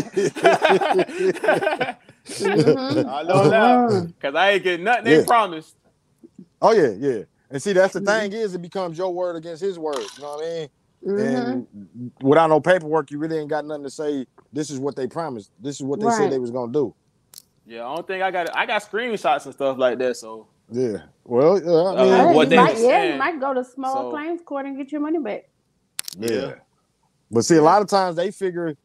[2.40, 2.74] Mhm.
[3.04, 3.86] I know now.
[3.88, 4.14] Mhm.
[4.20, 5.74] Cause I ain't getting nothing they promised.
[6.62, 7.22] Oh yeah, yeah.
[7.50, 8.02] And see, that's the Mhm.
[8.02, 10.10] thing is, it becomes your word against his word.
[10.16, 10.68] You know what I mean?
[11.04, 11.52] Mhm.
[11.52, 14.26] And without no paperwork, you really ain't got nothing to say.
[14.52, 15.50] This is what they promised.
[15.60, 16.16] This is what they Right.
[16.16, 16.94] said they was gonna do.
[17.66, 20.16] Yeah, I don't think I got I got screenshots and stuff like that.
[20.16, 20.98] So Yeah.
[21.24, 23.62] Well, yeah, I Uh, mean, Hey, what you they might, yeah, you might go to
[23.64, 25.48] small So- claims court and get your money back.
[26.18, 26.54] yeah.
[27.30, 28.76] But see, a lot of times they figure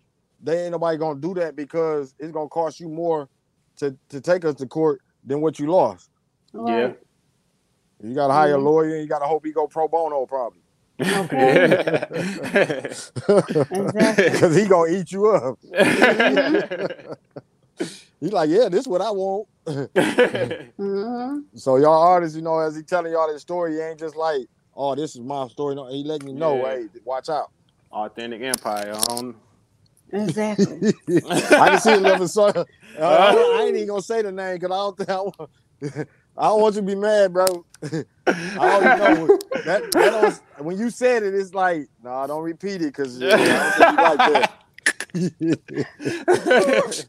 [0.43, 3.30] they ain't nobody gonna do that because it's gonna cost you more
[3.78, 6.09] to to take us to court than what you lost.
[6.53, 6.97] Right.
[8.01, 8.63] You gotta hire a Mhm.
[8.63, 8.97] lawyer.
[8.97, 10.61] You gotta hope he go pro bono, probably,
[11.00, 12.06] Yeah.
[13.28, 15.60] Because he gonna eat you up.
[15.72, 17.14] Mm-hmm.
[18.20, 19.48] He's like, yeah, this what I want.
[20.78, 24.16] hmm So y'all artists, you know, as he telling y'all this story, he ain't just
[24.16, 25.76] like, oh, this is my story.
[25.76, 26.78] No, he letting you know, Yeah.
[26.78, 27.52] hey, watch out.
[27.91, 28.93] Authentic Empire.
[28.95, 29.36] I don't-
[30.12, 30.93] Exactly.
[31.32, 32.54] I can see another song.
[32.98, 35.52] Uh, I ain't even gonna say the name because I don't think I want.
[36.38, 37.45] I don't want you to be mad, bro.
[38.57, 39.32] I already know
[39.63, 43.25] that, that don't, when you said it, it's like, no, nah, don't repeat it because
[43.49, 44.47] I don't think you like that.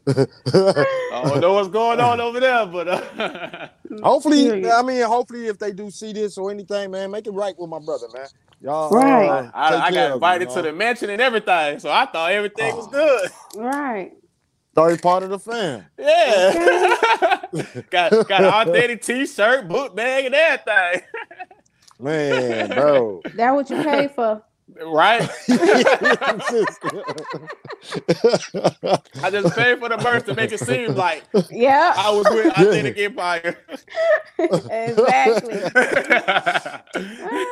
[1.09, 3.69] I don't know what's going on over there, but uh,
[4.03, 4.73] hopefully, Period.
[4.73, 7.69] I mean, hopefully, if they do see this or anything, man, make it right with
[7.69, 8.27] my brother, man.
[8.61, 9.39] Y'all, Right.
[9.39, 12.05] uh, I, take I got of invited him, to the mansion and everything, so I
[12.07, 12.89] thought everything was Oh.
[12.89, 13.31] good.
[13.53, 14.11] right.
[14.75, 15.85] Thought he's part of the fam.
[15.97, 17.41] Yeah,
[17.89, 21.01] got got an authentic T-shirt, book bag, and everything.
[21.99, 23.21] Man, bro.
[23.35, 24.41] That what you pay for.
[24.85, 25.27] Right?
[29.23, 31.93] I just paid for the verse to make it seem like Yeah.
[31.97, 33.57] I was with Authentic Empire.
[34.37, 35.59] exactly.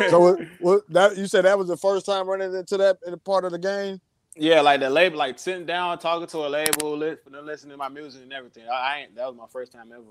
[0.10, 3.18] so what, what that you said that was the first time running into that in
[3.20, 4.00] part of the game?
[4.38, 7.72] Yeah, like the label, like sitting down, talking to a label, li- for them listening
[7.72, 8.64] to my music and everything.
[8.72, 9.16] I, I ain't.
[9.16, 10.04] That was my first time ever.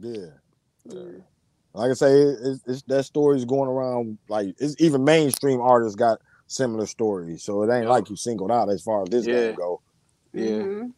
[0.00, 0.30] Yeah.
[1.72, 4.18] Like I say, it, it's, it's that story's going around.
[4.28, 7.90] Like it's even mainstream artists got similar stories, so it ain't Yeah.
[7.90, 9.46] like you singled out as far as this Yeah.
[9.46, 9.80] game go.
[10.32, 10.50] Yeah.
[10.50, 10.92] Mhm.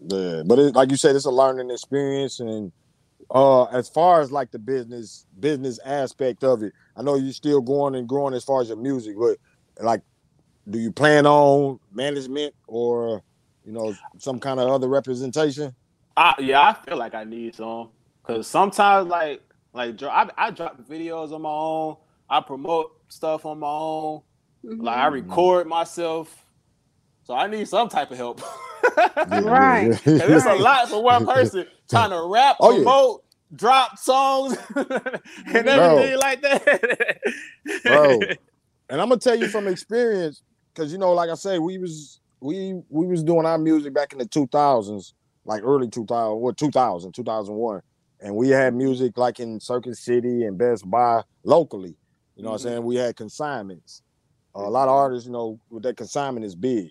[0.00, 2.70] Yeah, but it, like you said, it's a learning experience, and
[3.30, 7.60] uh, as far as like the business business aspect of it, I know you're still
[7.60, 9.38] going and growing as far as your music, but
[9.82, 10.02] like,
[10.68, 13.22] do you plan on management or
[13.64, 15.74] you know some kind of other representation?
[16.16, 17.90] I, yeah, I feel like I need some
[18.26, 19.42] because sometimes, like,
[19.74, 21.96] like I, I drop videos on my own.
[22.28, 24.22] I promote stuff on my own.
[24.64, 25.12] Like I Mhm.
[25.12, 26.44] record myself,
[27.24, 28.42] so I need some type of help.
[29.30, 30.00] Right.
[30.06, 32.78] And it's a lot for one person trying to rap, Oh, yeah.
[32.78, 33.22] promote,
[33.54, 37.18] drop songs, and everything like that.
[37.84, 38.20] Bro.
[38.88, 40.42] and I'm gonna tell you from experience,
[40.76, 44.12] because you know, like I say, we was we we was doing our music back
[44.12, 45.14] in the 2000s,
[45.46, 47.80] like early 2000, what 2000, 2001,
[48.20, 51.96] and we had music like in Circuit City and Best Buy locally.
[52.36, 52.64] You know what Mhm.
[52.66, 52.84] I'm saying?
[52.84, 54.02] We had consignments.
[54.54, 56.90] a lot of artists, you know, with that consignment is big,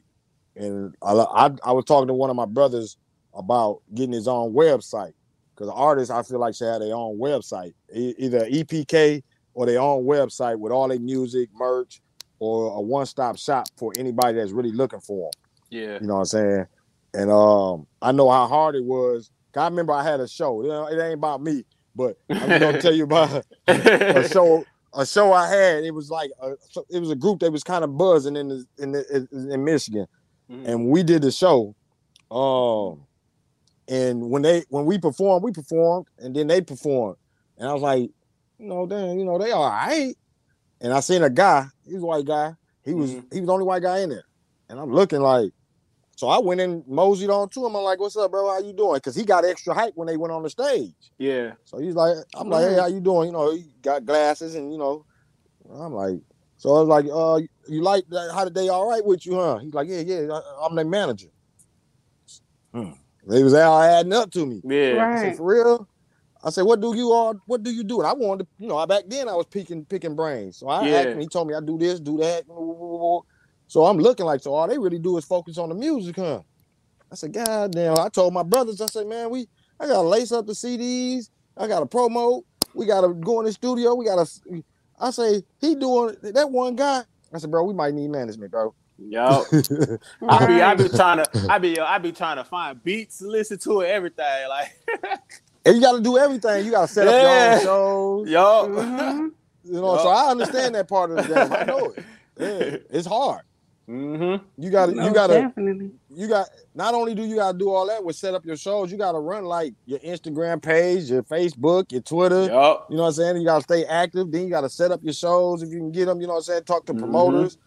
[0.56, 2.98] and I, I I was talking to one of my brothers
[3.34, 5.14] about getting his own website.
[5.56, 9.24] because artists I feel like should have their own website, e- either EPK
[9.56, 12.02] or their own website with all their music, merch,
[12.40, 15.42] or a one-stop shop for anybody that's really looking for them.
[15.70, 16.00] Yeah.
[16.02, 16.66] You know what I'm saying?
[17.14, 19.32] And um, I know how hard it was.
[19.56, 20.62] I remember I had a show.
[20.64, 21.64] You know, it ain't about me,
[21.96, 24.66] but I'm gonna tell you about a show.
[24.98, 25.84] A show I had.
[25.84, 26.54] It was like a,
[26.90, 30.08] it was a group that was kind of buzzing in the, in the, in Michigan,
[30.50, 30.68] Mhm.
[30.68, 31.76] and we did the show.
[32.32, 33.06] Um,
[33.88, 37.18] and when they when we performed, we performed, and then they performed,
[37.58, 38.10] and I was like,
[38.58, 40.16] you know, damn, you know, they all right.
[40.82, 41.66] And I seen a guy.
[41.86, 42.54] He was a white guy.
[42.84, 43.34] He was Mhm.
[43.34, 44.26] he was the only white guy in there,
[44.70, 45.52] and I'm looking like.
[46.18, 47.76] So I went in, moseyed on to him.
[47.76, 48.48] I'm like, "What's up, bro?
[48.48, 50.94] How you doing?" Because he got extra hype when they went on the stage.
[51.18, 51.54] yeah.
[51.66, 53.28] So he's like, I'm like, hey, how you doing?
[53.28, 55.06] You know, he got glasses and you know,
[55.74, 56.16] I'm like,
[56.58, 58.32] so I was like, uh, you like that?
[58.34, 59.58] How did they all right with you, huh?
[59.58, 61.28] He's like, yeah, yeah, I, I'm their manager.
[62.74, 62.92] Hmm.
[63.28, 64.62] They was all adding up to me.
[64.64, 65.06] Yeah.
[65.14, 65.38] I said, Right.
[65.38, 65.88] for real?
[66.46, 68.00] I said, what do you all, what do you do?
[68.02, 70.60] And I wanted to, you know, back then I was picking, picking brains.
[70.60, 71.02] So I Yeah.
[71.02, 72.46] asked him, he told me I do this, do that.
[73.68, 76.42] So I'm looking like, so all they really do is focus on the music, huh?
[77.12, 78.00] I said, God damn.
[78.00, 79.48] I told my brothers, I said, man, we
[79.80, 83.96] I gotta lace up the CDs, I gotta promote, we gotta go in the studio,
[83.96, 84.28] we gotta
[85.00, 87.04] I say, he doing that one guy.
[87.34, 88.74] I said, bro, we might need management, bro.
[88.98, 89.48] Yo.
[90.28, 93.60] I be I be trying to I be I be trying to find beats, listen
[93.60, 94.50] to it, everything.
[94.50, 94.72] Like
[95.66, 96.66] and you gotta do everything.
[96.66, 98.30] You gotta set up your own shows.
[98.30, 98.68] yo.
[98.70, 99.32] Mhm.
[99.68, 101.52] You know, so I understand that part of the game.
[101.52, 102.06] I know it.
[102.38, 103.42] Yeah, it's hard.
[103.90, 104.44] Mm-hmm.
[104.64, 105.90] You gotta you gotta definitely.
[106.10, 108.92] you got not only do you gotta do all that with set up your shows,
[108.92, 112.44] you gotta run like your Instagram page, your Facebook, your Twitter.
[112.46, 112.88] Yup.
[112.92, 113.38] You know what I'm saying?
[113.38, 114.32] You gotta stay active.
[114.32, 116.22] Then you gotta set up your shows if you can get them.
[116.22, 116.64] You know what I'm saying?
[116.66, 117.00] Talk to Mhm.
[117.00, 117.58] promoters.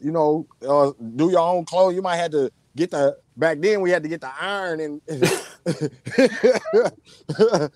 [0.00, 1.94] You know, uh, do your own clothes.
[1.96, 3.80] You might have to get the back then.
[3.80, 5.00] We had to get the iron and.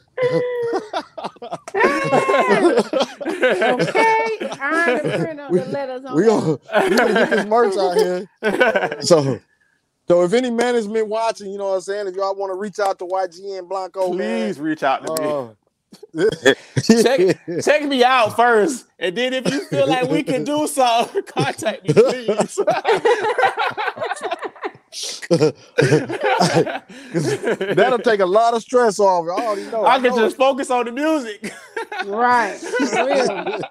[3.44, 4.38] Okay.
[4.60, 6.30] Iron the printer, We- the letters on we there.
[6.30, 6.58] gonna,
[6.90, 8.28] we gonna get this merch out here.
[9.02, 9.40] So,
[10.08, 12.78] so if any management watching, you know what I'm saying, if y'all want to reach
[12.78, 15.28] out to YGN Blanco, Please reach out to me.
[15.28, 15.48] Uh,
[16.82, 21.22] check, check me out first, and then if you feel like we can do something,
[21.26, 22.58] contact me, please.
[27.74, 29.26] that'll take a lot of stress off.
[29.38, 29.84] I know.
[29.86, 31.52] I can know just focus on the music.
[32.06, 32.56] Right.
[32.58, 33.62] For real.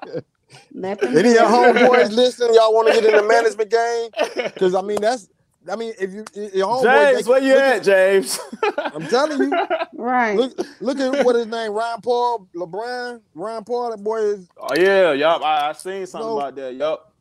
[0.74, 1.74] Let them Any of your know.
[1.74, 4.10] homeboys listening, y'all want to get in the management game?
[4.54, 5.30] Because I mean, that's
[5.72, 8.40] I mean, if you your homeboys, James, they- where you look at, James?
[8.78, 9.52] I'm telling you,
[9.94, 10.36] Right.
[10.38, 13.92] look look at what his name, Ron Paul, LeBron, Ron Paul.
[13.92, 15.42] That boy is oh yeah, yup.
[15.42, 16.38] I, I seen something No.
[16.40, 16.76] about that.
[16.76, 17.13] Yup.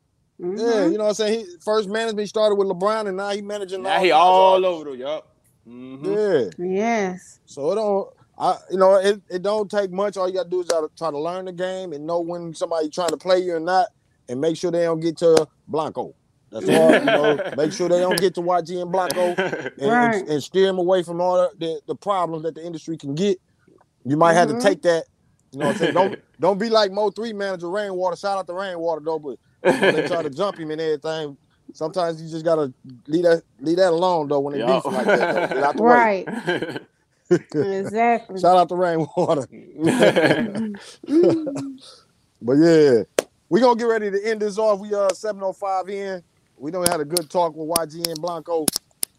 [0.43, 0.91] Yeah, Mhm.
[0.91, 1.39] you know what I'm saying.
[1.45, 3.81] He first management started with LeBron, and now he managing.
[3.81, 4.67] Now he kinds of all artists.
[4.67, 5.27] over the yup.
[5.65, 7.39] hmm Yeah, Yes.
[7.45, 8.09] so it don't.
[8.37, 10.17] I you know it, it don't take much.
[10.17, 10.67] All you gotta do is
[10.97, 13.87] try to, learn the game and know when somebody trying to play you or not,
[14.27, 16.13] and make sure they don't get to Blanco.
[16.51, 16.91] That's all.
[16.93, 19.33] you know, make sure they don't get to YGN Blanco.
[19.41, 20.27] and, and- Right.
[20.27, 23.39] and steer them away from all the, the, the problems that the industry can get.
[24.05, 24.59] You might have Mhm.
[24.59, 25.05] to take that.
[25.51, 25.93] You know what I'm saying?
[25.93, 28.15] Don't don't be like Mo three manager Rainwater.
[28.17, 31.37] Shout out to Rainwater though, but you know, they try to jump him and everything.
[31.73, 32.73] Sometimes you just gotta
[33.07, 34.83] leave that leave that alone though when they Yup.
[34.83, 35.49] beef like that.
[35.49, 35.63] Though.
[35.63, 35.83] Out the.
[35.83, 36.81] Right.
[37.31, 38.39] Exactly.
[38.39, 39.47] Shout out to Rainwater.
[42.45, 43.03] But yeah,
[43.49, 44.79] we gonna get ready to end this off.
[44.79, 46.21] We uh 705 in.
[46.57, 48.65] We done had a good talk with YGN Blanco.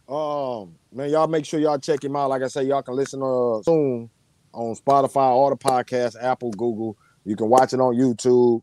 [0.07, 2.29] Um, man, y'all make sure y'all check him out.
[2.29, 4.11] Like I say, y'all can listen uh soon
[4.53, 6.99] on Spotify, all the podcasts, Apple, Google.
[7.25, 8.61] You can watch it on YouTube.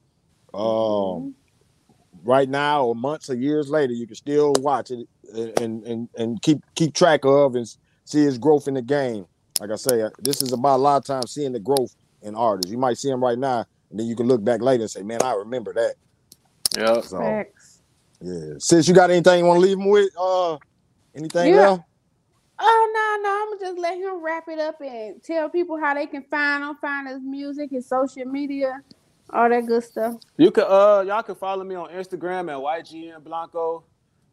[0.53, 1.33] Um,
[2.23, 5.07] right now or months or years later, you can still watch it
[5.59, 7.67] and and and keep keep track of and
[8.05, 9.25] see his growth in the game.
[9.59, 12.35] Like I say, uh, this is about a lot of times seeing the growth in
[12.35, 12.71] artists.
[12.71, 15.03] You might see him right now, and then you can look back later and say,
[15.03, 15.95] "Man, I remember that."
[16.77, 17.05] Yup.
[17.05, 17.81] So Facts.
[18.21, 18.53] yeah.
[18.59, 20.57] Since you got anything you want to leave him with, uh,
[21.15, 21.61] anything Yeah.
[21.61, 21.81] else?
[22.59, 22.91] Oh
[23.23, 26.05] no, no, I'm gonna just let him wrap it up and tell people how they
[26.07, 28.81] can find him, find his music, his social media,
[29.33, 30.15] all that good stuff.
[30.37, 33.85] You can uh y'all can follow me on Instagram at YGN Blanco,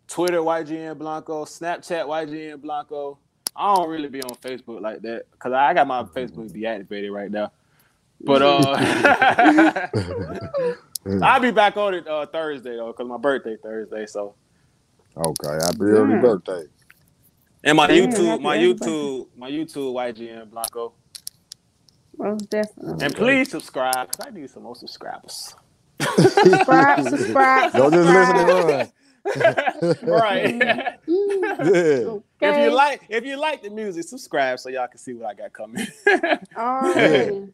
[0.09, 3.21] Twitter YGN Blanco, Snapchat YGN Blanco.
[3.57, 7.31] I don't really be on Facebook like that because I got my Facebook deactivated right
[7.31, 7.53] now.
[8.25, 9.89] But uh
[11.21, 14.07] I'll be back on it uh Thursday though, because my birthday Thursday.
[14.07, 14.37] So
[15.17, 16.17] Okay, happy early Yeah.
[16.17, 16.65] birthday.
[17.65, 20.95] and my Yeah, YouTube, my YouTube, my YouTube YGN Blanco.
[22.19, 23.07] Most definitely.
[23.07, 25.55] And please subscribe because I need some more subscribers.
[26.37, 27.73] Subscribe, subscribe.
[27.75, 28.47] Don't just listen subscribe.
[28.47, 28.93] to run.
[30.03, 30.61] right.
[31.09, 31.63] Mhm.
[31.65, 32.19] Yeah.
[32.41, 35.35] If you like, if you like the music, subscribe so y'all can see what I
[35.35, 35.87] got coming.
[36.57, 37.53] Alrighty.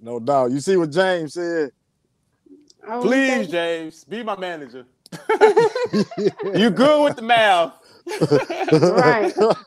[0.00, 0.50] No doubt.
[0.52, 1.70] You see what James said?
[2.88, 3.48] Oh, Please.
[3.48, 4.86] James, be my manager.
[6.54, 7.74] you good with the math?
[8.90, 9.32] Right.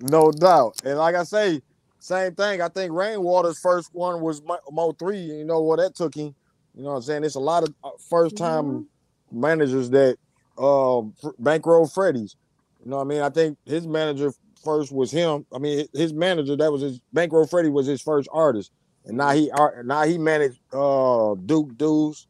[0.00, 0.74] no doubt.
[0.84, 1.60] And like I say,
[1.98, 2.60] same thing.
[2.62, 5.18] I think Rainwater's first one was Mo Mo three.
[5.20, 6.34] You know what that took him.
[6.74, 7.24] You know what I'm saying?
[7.24, 7.74] It's a lot of
[8.08, 8.86] first time
[9.30, 10.16] managers that
[10.58, 12.36] um Bankroll Freddie's.
[12.84, 13.22] You know what I mean?
[13.22, 14.32] I think his manager
[14.64, 15.46] first was him.
[15.54, 18.70] I mean, his manager that was his Bankroll Freddie was his first artist,
[19.04, 19.50] and now he
[19.84, 22.26] now he managed uh Duke Deuce,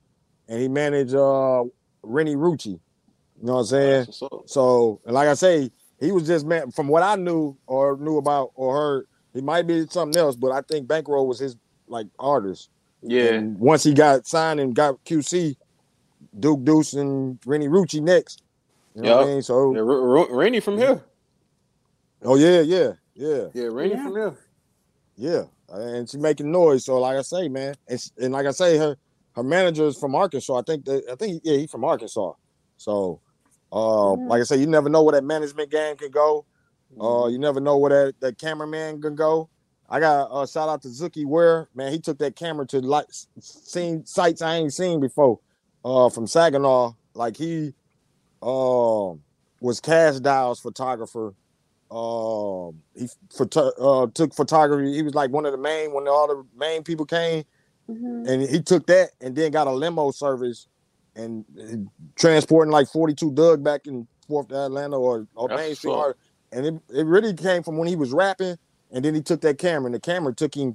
[0.48, 1.64] and he managed uh
[2.04, 2.78] Renni Rusch.
[3.40, 4.04] You know what I'm saying?
[4.06, 4.42] That's what's up.
[4.46, 8.18] So, and like I say, he was just man from what I knew or knew
[8.18, 9.06] about or heard.
[9.32, 11.56] He might be something else, but I think Bankroll was his
[11.88, 12.68] like artist.
[13.02, 15.56] Yeah, And once he got signed and got QC,
[16.38, 18.42] Duke Deuce and Renni Rusch next.
[18.94, 19.42] You know what I mean?
[19.42, 21.00] So, yeah R- R- Rainy from here.
[22.22, 24.02] oh yeah, yeah, yeah, Yeah, Rainy Yeah.
[24.02, 24.38] from here.
[25.16, 25.42] yeah.
[25.68, 26.84] And she making noise.
[26.84, 28.96] So, like I say, man, and, s- and like I say, her
[29.36, 30.58] her manager is from Arkansas.
[30.58, 32.32] I think that I think yeah, he's from Arkansas.
[32.76, 33.20] So,
[33.72, 34.28] uh, Mhm.
[34.28, 36.46] like I said, you never know where that management game can go.
[36.98, 37.32] Uh, Mm-hmm.
[37.32, 39.48] you never know where that, that cameraman can go.
[39.88, 41.68] I got uh shout out to Zuki Ware.
[41.74, 43.06] Man, he took that camera to like
[43.40, 45.40] seen sites I ain't seen before.
[45.84, 46.92] Uh from Saginaw.
[47.14, 47.74] Like he
[48.42, 49.22] um
[49.60, 51.34] was Cash Dial's photographer.
[51.90, 54.94] Um he photo- uh took photography.
[54.94, 57.44] He was like one of the main when all the main people came
[57.90, 58.28] Mhm.
[58.28, 60.68] and he took that and then got a limo service
[61.20, 61.76] and uh,
[62.16, 65.90] transporting like 42 Dugg back and forth to Atlanta or, or That's Main Street.
[65.90, 66.16] what's up.
[66.52, 68.56] Or, and it, it really came from when he was rapping
[68.92, 70.74] and then he took that camera and the camera took him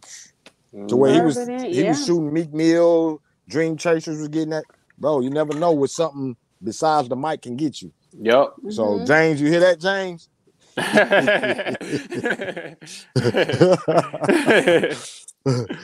[0.87, 4.63] to where he was President, he was shooting Meek Mill, Dream Chasers was getting that.
[4.97, 7.91] Bro, you never know what something besides the mic can get you.
[8.21, 8.53] Yep.
[8.69, 9.07] So Mhm.
[9.07, 10.29] James, you hear that, James?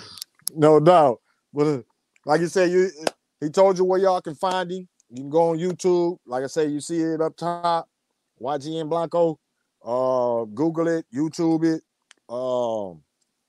[0.55, 1.22] no doubt.
[1.53, 1.82] But uh,
[2.26, 2.89] like you said, you
[3.42, 4.88] he told you where y'all can find him.
[5.10, 6.18] You can go on YouTube.
[6.26, 7.89] Like I say, you see it up top.
[8.42, 9.39] YGN Blanco.
[9.84, 11.84] Uh, Google it, YouTube it.
[12.30, 13.02] Um,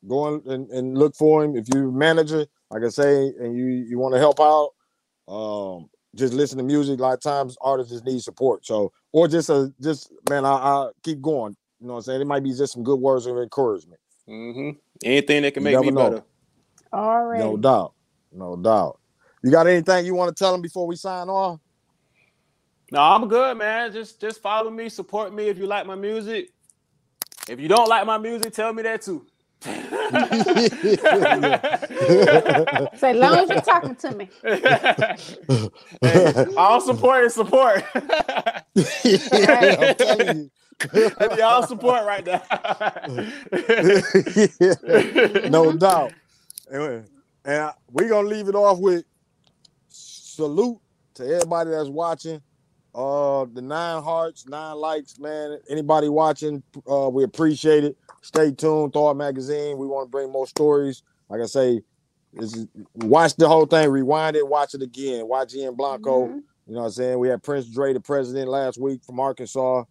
[0.08, 1.56] go on and, and look for him.
[1.56, 4.70] If you're a manager, like I say, and you you want to help out,
[5.32, 6.98] um, just listen to music.
[6.98, 8.66] A lot of times artists just need support.
[8.66, 11.54] So or just a just man, I, I keep going.
[11.80, 12.20] You know what I'm saying?
[12.22, 14.00] It might be just some good words of encouragement.
[14.26, 14.70] hmm
[15.04, 16.10] Anything that can You make me know.
[16.10, 16.22] better.
[16.92, 17.38] All right.
[17.40, 17.94] No doubt.
[18.32, 18.98] No doubt.
[19.42, 21.60] You got anything you want to tell them before we sign off?
[22.92, 23.92] No, I'm good, man.
[23.92, 26.50] Just just follow me, support me if you like my music.
[27.48, 29.26] If you don't like my music, tell me that too.
[32.98, 34.28] So as long as you're talking to me.
[36.02, 37.84] hey, all support is support.
[37.94, 40.50] I'm telling you.
[41.38, 42.42] Y'all support right now.
[45.48, 46.12] no doubt.
[46.70, 47.06] And,
[47.44, 49.04] and we're gonna leave it off with
[50.36, 50.78] salute
[51.14, 52.40] to everybody that's watching.
[52.94, 55.58] Uh the nine hearts, nine likes, man.
[55.70, 57.96] Anybody watching, uh, we appreciate it.
[58.22, 59.78] Stay tuned, Thawed Magazine.
[59.78, 61.02] We want to bring more stories.
[61.30, 61.80] Like I say,
[62.34, 65.26] is, watch the whole thing, rewind it, watch it again.
[65.26, 66.26] YGN Blanco.
[66.28, 66.42] Mhm.
[66.66, 67.18] You know what I'm saying?
[67.18, 69.84] We had Prince Dre, the president, last week from Arkansas.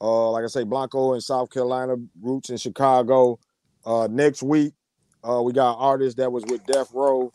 [0.00, 3.38] Uh, like I say, Blanco in South Carolina, Roots in Chicago.
[3.84, 4.72] Uh, next week,
[5.22, 7.30] uh, we got artists that was with Death Row.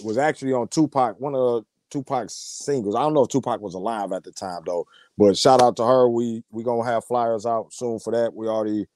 [0.00, 2.96] Uh, was actually on Tupac, one of Tupac's singles.
[2.96, 4.86] I don't know if Tupac was alive at the time though,
[5.16, 6.08] but shout out to her.
[6.08, 8.34] We we gonna have flyers out soon for that.
[8.34, 8.86] We already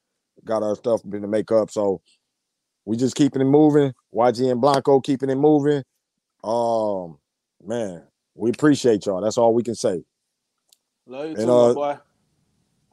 [0.45, 2.01] got our stuff in the makeup, so
[2.85, 3.93] we just keeping it moving.
[4.15, 5.83] YGN Blanco keeping it moving.
[6.43, 7.19] Um,
[7.65, 8.05] man,
[8.35, 9.21] we appreciate y'all.
[9.21, 10.03] That's all we can say.
[11.07, 11.99] Love you And, too, uh, my boy.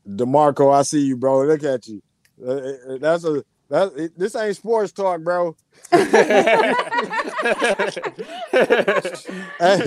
[0.08, 1.44] Demarco, I see you, bro.
[1.46, 2.02] Look at you.
[2.46, 3.94] Uh, uh, That's a that.
[3.98, 5.56] it- This ain't sports talk, bro.
[9.60, 9.82] Hey,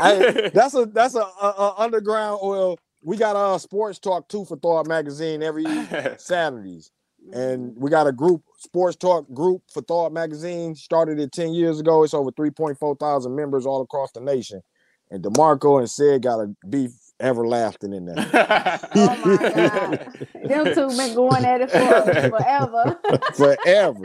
[0.00, 2.78] hey, that's a that's a, a, a underground oil.
[3.02, 5.64] We got a sports talk too for Thawed Magazine every
[6.18, 6.90] Saturdays,
[7.32, 10.74] and we got a group sports talk group for Thawed Magazine.
[10.74, 12.02] Started it ten years ago.
[12.04, 14.62] It's over three point four thousand members all across the nation.
[15.10, 18.16] And Demarco and Sid got a beef everlasting in there.
[18.94, 20.28] Oh my God.
[20.44, 23.00] Them two been going at it for forever.
[23.34, 24.00] forever.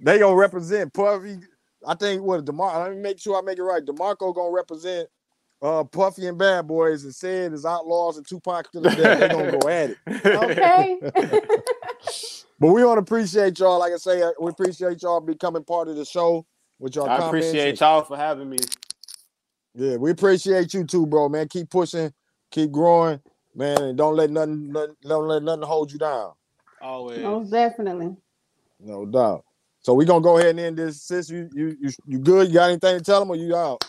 [0.00, 1.38] They gonna represent Puffy.
[1.86, 2.82] I think what Demar.
[2.84, 3.84] Let me make sure I make it right.
[3.84, 5.08] Demarco gonna represent
[5.62, 9.20] uh Puffy and Bad Boys and said is outlaws and Tupac to the death.
[9.20, 9.98] They gonna go at it.
[10.26, 10.98] okay.
[12.58, 13.78] But we want to appreciate y'all.
[13.78, 16.44] Like I say, uh, we appreciate y'all becoming part of the show
[16.78, 17.28] with y'all I comments.
[17.48, 18.58] appreciate and- y'all for having me.
[19.74, 21.28] Yeah, we appreciate you too, bro.
[21.28, 22.12] Man, keep pushing
[22.50, 23.20] keep growing,
[23.54, 26.32] man, and don't let nothing, nothing don't let nothing hold you down.
[26.80, 27.22] Always.
[27.22, 28.16] Most definitely.
[28.80, 29.44] No doubt.
[29.82, 31.02] So we're gonna go ahead and end this.
[31.02, 32.48] Sis, you you you, you good?
[32.48, 33.84] You got anything to tell them or you out?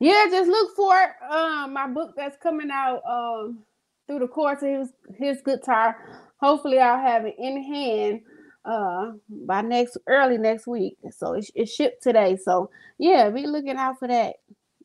[0.00, 0.94] Yeah, just look for
[1.30, 3.58] um my book that's coming out um
[4.06, 5.96] through the course of his his guitar.
[6.40, 8.20] Hopefully, I'll have it in hand
[8.64, 10.96] uh by next early next week.
[11.10, 12.36] So it, it shipped today.
[12.42, 14.36] So yeah, be looking out for that.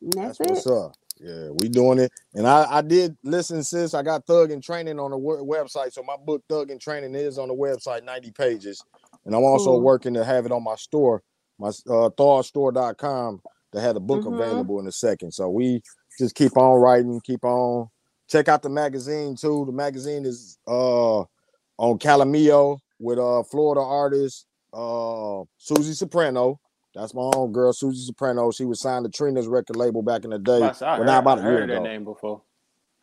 [0.02, 0.46] And that's, That's it.
[0.50, 0.92] what's up.
[1.20, 2.10] Yeah, we doing it.
[2.34, 3.92] And I I did listen, sis.
[3.92, 5.92] I got Thug and Training on the website.
[5.92, 8.82] So my book Thug and Training is on the website, 90 pages.
[9.26, 9.82] And I'm also Cool.
[9.82, 11.22] working to have it on my store,
[11.58, 14.34] my uh thawstore.com to have the book Mhm.
[14.34, 15.32] available in a second.
[15.32, 15.82] So we
[16.18, 17.88] just keep on writing, keep on
[18.26, 19.64] check out the magazine too.
[19.66, 26.58] The magazine is uh on Calameo with uh Florida artist uh Susie Soprano.
[27.00, 28.50] That's my own girl, Susie Soprano.
[28.52, 30.62] She was signed to Trina's record label back in the day.
[30.62, 31.82] I, I well, not about I a year heard that ago.
[31.82, 32.42] name before.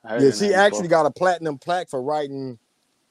[0.07, 1.03] Yeah, she actually before.
[1.03, 2.59] got a platinum plaque for writing.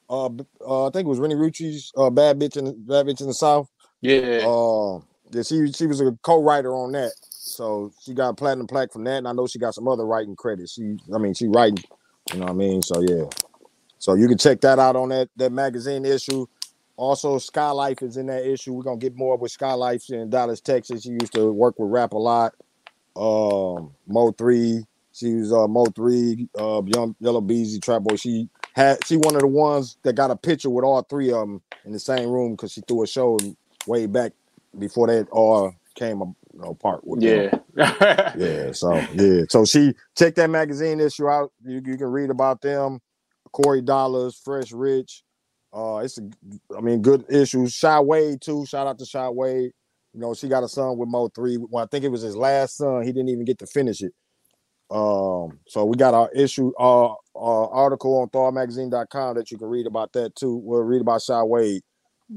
[0.09, 0.29] Uh,
[0.65, 3.27] uh I think it was Renni Rusch's uh, "Bad Bitch in the Bad Bitch in
[3.27, 3.69] the South."
[3.99, 4.45] Yeah.
[4.47, 5.01] Uh,
[5.31, 9.03] yeah, she she was a co-writer on that, so she got a platinum plaque from
[9.03, 9.17] that.
[9.17, 10.73] And I know she got some other writing credits.
[10.73, 11.83] She, I mean, she writing.
[12.31, 12.81] You know what I mean?
[12.81, 13.25] So yeah,
[13.99, 16.47] so you can check that out on that that magazine issue.
[16.97, 18.73] Also, Skylife is in that issue.
[18.73, 21.03] We're gonna get more with Skylife in Dallas, Texas.
[21.03, 22.53] She used to work with Rap a lot.
[23.15, 24.83] Um, Mo three.
[25.13, 28.15] She was uh Mo three, uh young Yella Beezy Trap Boy.
[28.17, 31.41] She had she one of the ones that got a picture with all three of
[31.41, 33.37] them in the same room because she threw a show
[33.87, 34.33] way back
[34.77, 37.51] before they all came you know, apart with yeah.
[38.37, 41.51] Yeah, so yeah, so she check that magazine issue out.
[41.63, 42.99] You, you can read about them.
[43.51, 45.23] Corey Dollars, Fresh Rich.
[45.77, 46.23] Uh, it's a,
[46.77, 47.73] I mean, good issues.
[47.73, 48.65] Shy Wade too.
[48.67, 49.73] Shout out to Shy Wade.
[50.15, 51.57] You know, she got a son with Mo three.
[51.59, 53.03] Well, I think it was his last son.
[53.03, 54.13] He didn't even get to finish it.
[54.91, 59.87] Um, so we got our issue, uh, uh article on thawmagazine.com that you can read
[59.87, 60.55] about that too.
[60.63, 61.83] We'll read about Shy Wade.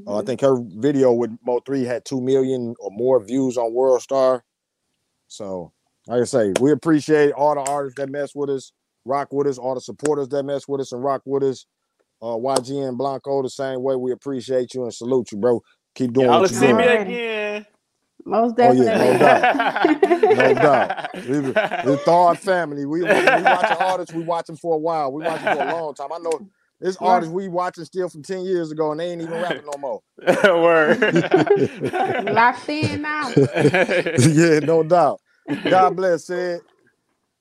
[0.07, 0.27] Uh, I Mhm.
[0.27, 4.45] think her video with Mo three had two million or more views on World Star.
[5.29, 5.73] So,
[6.09, 8.73] like I say, we appreciate all the artists that mess with us,
[9.05, 11.67] rock with us, all the supporters that mess with us and rock with us.
[12.23, 13.97] Uh, YGN Blanco the same way.
[13.97, 15.63] We appreciate you and salute you, bro.
[15.95, 16.99] Keep doing Y'all will what you're see me doing.
[16.99, 17.03] Alrighty.
[17.03, 17.67] again.
[18.27, 18.99] Most Oh, yeah, definitely.
[18.99, 19.49] no doubt.
[21.25, 22.87] We- It's our family.
[22.87, 24.13] We we watching artists.
[24.15, 25.13] We watch them for a while.
[25.13, 26.13] We watch them for a long time.
[26.13, 26.41] I know
[26.81, 27.09] this Right.
[27.09, 30.01] artist we watching still from ten years ago, and they ain't even rapping no more.
[30.45, 31.01] Word.
[32.25, 33.37] Locked in now.
[33.57, 35.21] yeah, no doubt.
[35.69, 36.27] God bless.
[36.27, 36.63] Sid.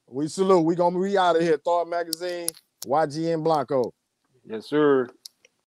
[0.09, 0.61] We salute.
[0.65, 1.57] We gonna be out of here.
[1.57, 2.49] Thawed Magazine,
[2.85, 3.93] YGN Blanco.
[4.49, 5.09] Yes, sir.